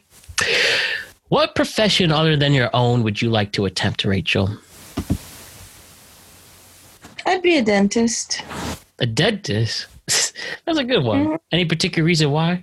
[1.28, 4.56] What profession other than your own would you like to attempt, Rachel?
[7.34, 8.42] I'd be a dentist.
[9.00, 9.88] A dentist.
[10.06, 11.36] That's a good one.
[11.50, 12.62] Any particular reason why?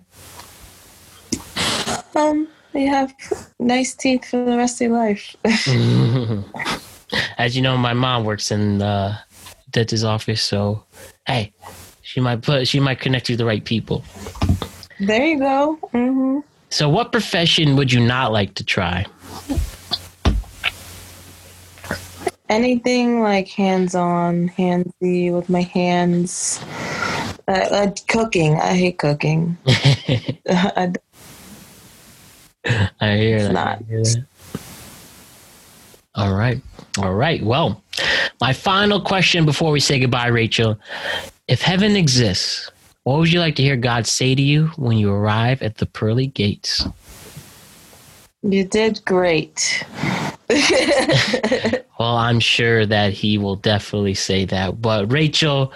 [2.16, 3.14] Um, they have
[3.60, 5.36] nice teeth for the rest of your life.
[7.38, 9.18] As you know, my mom works in the
[9.72, 10.86] dentist's office, so
[11.28, 11.52] hey,
[12.02, 14.06] she might put she might connect you to the right people.
[15.02, 15.76] there you go.
[15.92, 16.40] hmm
[16.70, 19.06] So, what profession would you not like to try?
[22.52, 26.60] Anything like hands-on, handsy with my hands.
[27.48, 28.56] Uh, uh, cooking.
[28.56, 29.58] I hate cooking.
[29.66, 30.92] I,
[33.00, 33.54] I hear It's that.
[33.54, 33.80] not.
[33.80, 34.26] I hear that.
[36.16, 36.62] All right.
[37.00, 37.42] All right.
[37.42, 37.82] Well,
[38.42, 40.78] my final question before we say goodbye, Rachel.
[41.48, 42.70] If heaven exists,
[43.04, 45.86] what would you like to hear God say to you when you arrive at the
[45.86, 46.86] pearly gates?
[48.44, 49.86] you did great.
[52.02, 54.82] Well, I'm sure that he will definitely say that.
[54.82, 55.72] But Rachel,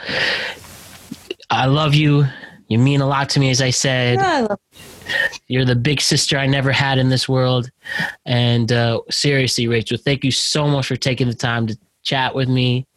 [1.51, 2.25] I love you.
[2.67, 4.15] You mean a lot to me, as I said.
[4.15, 4.59] Yeah, I love
[5.47, 7.69] You're the big sister I never had in this world.
[8.25, 12.49] And uh, seriously, Rachel, thank you so much for taking the time to chat with
[12.49, 12.87] me.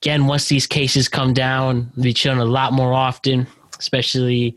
[0.00, 3.48] Again, once these cases come down, we'll be chilling a lot more often,
[3.80, 4.56] especially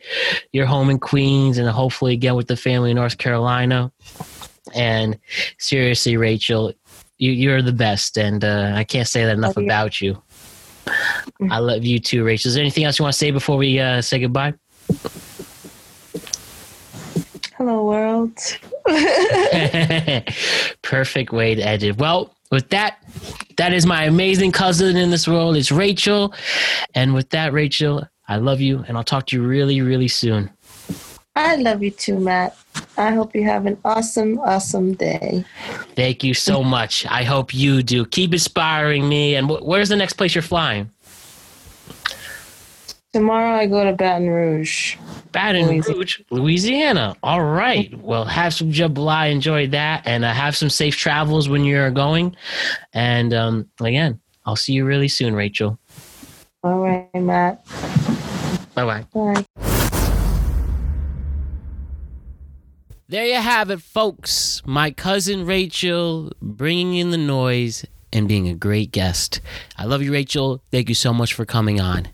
[0.51, 3.91] your home in Queens and hopefully again with the family in North Carolina.
[4.75, 5.17] And
[5.57, 6.73] seriously, Rachel,
[7.19, 8.17] you, you're the best.
[8.17, 10.21] And uh, I can't say that enough Love about you.
[11.51, 12.49] I love you too, Rachel.
[12.49, 14.55] Is there anything else you want to say before we uh, say goodbye?
[17.57, 18.39] Hello, world.
[20.81, 21.97] Perfect way to end it.
[21.97, 23.03] Well, with that,
[23.57, 25.57] that is my amazing cousin in this world.
[25.57, 26.33] It's Rachel.
[26.95, 30.49] And with that, Rachel, I love you, and I'll talk to you really, really soon.
[31.39, 32.57] I love you too, Matt.
[32.97, 35.45] I hope you have an awesome, awesome day.
[35.95, 37.05] Thank you so much.
[37.05, 38.05] I hope you do.
[38.05, 39.35] Keep inspiring me.
[39.35, 40.91] And wh- where's the next place you're flying?
[43.13, 44.97] Tomorrow I go to Baton Rouge.
[45.31, 45.97] Baton Louisiana.
[45.97, 47.15] Rouge, Louisiana.
[47.23, 47.97] All right.
[47.99, 49.31] Well, have some jambalaya.
[49.31, 52.35] Enjoy that, and uh, have some safe travels when you're going.
[52.93, 55.79] And um, again, I'll see you really soon, Rachel.
[56.63, 57.65] All right, Matt.
[58.75, 59.45] Bye bye.
[63.09, 64.61] There you have it, folks.
[64.67, 67.83] My cousin Rachel bringing in the noise
[68.13, 69.41] and being a great guest.
[69.75, 70.61] I love you, Rachel.
[70.69, 72.09] Thank you so much for coming on.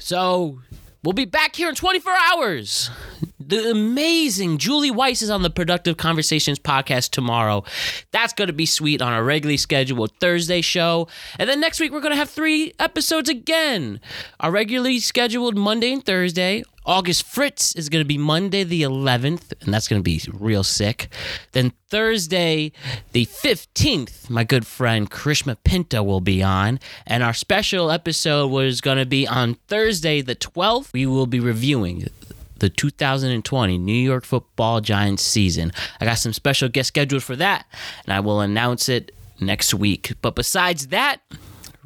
[0.00, 0.58] So,
[1.04, 2.90] we'll be back here in 24 hours.
[3.38, 7.62] The amazing Julie Weiss is on the Productive Conversations podcast tomorrow.
[8.10, 11.06] That's going to be sweet on our regularly scheduled Thursday show.
[11.38, 14.00] And then next week, we're going to have three episodes again.
[14.40, 16.64] Our regularly scheduled Monday and Thursday.
[16.88, 20.64] August Fritz is going to be Monday the 11th, and that's going to be real
[20.64, 21.12] sick.
[21.52, 22.72] Then Thursday
[23.12, 26.80] the 15th, my good friend Krishma Pinto will be on.
[27.06, 30.94] And our special episode was going to be on Thursday the 12th.
[30.94, 32.08] We will be reviewing
[32.56, 35.72] the 2020 New York Football Giants season.
[36.00, 37.66] I got some special guests scheduled for that,
[38.06, 40.14] and I will announce it next week.
[40.22, 41.20] But besides that,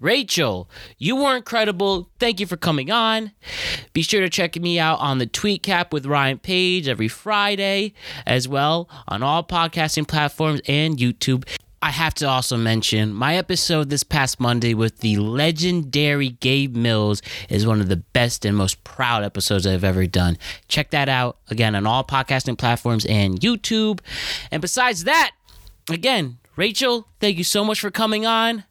[0.02, 0.68] Rachel,
[0.98, 2.10] you were incredible.
[2.18, 3.30] Thank you for coming on.
[3.92, 7.94] Be sure to check me out on the Tweet Cap with Ryan Page every Friday,
[8.26, 11.48] as well on all podcasting platforms and YouTube.
[11.80, 17.22] I have to also mention my episode this past Monday with the legendary Gabe Mills
[17.48, 20.36] is one of the best and most proud episodes I've ever done.
[20.66, 24.00] Check that out again on all podcasting platforms and YouTube.
[24.50, 25.30] And besides that,
[25.88, 28.64] again, Rachel, thank you so much for coming on.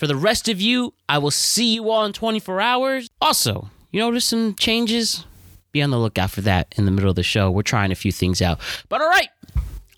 [0.00, 3.10] For the rest of you, I will see you all in 24 hours.
[3.20, 5.26] Also, you notice some changes?
[5.72, 7.50] Be on the lookout for that in the middle of the show.
[7.50, 8.60] We're trying a few things out.
[8.88, 9.28] But all right,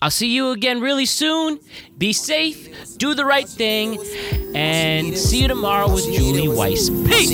[0.01, 1.57] I'll see you again really soon.
[1.97, 3.97] Be safe, do the right thing,
[4.53, 6.89] and see you tomorrow with Julie Weiss.
[6.89, 7.29] Peace.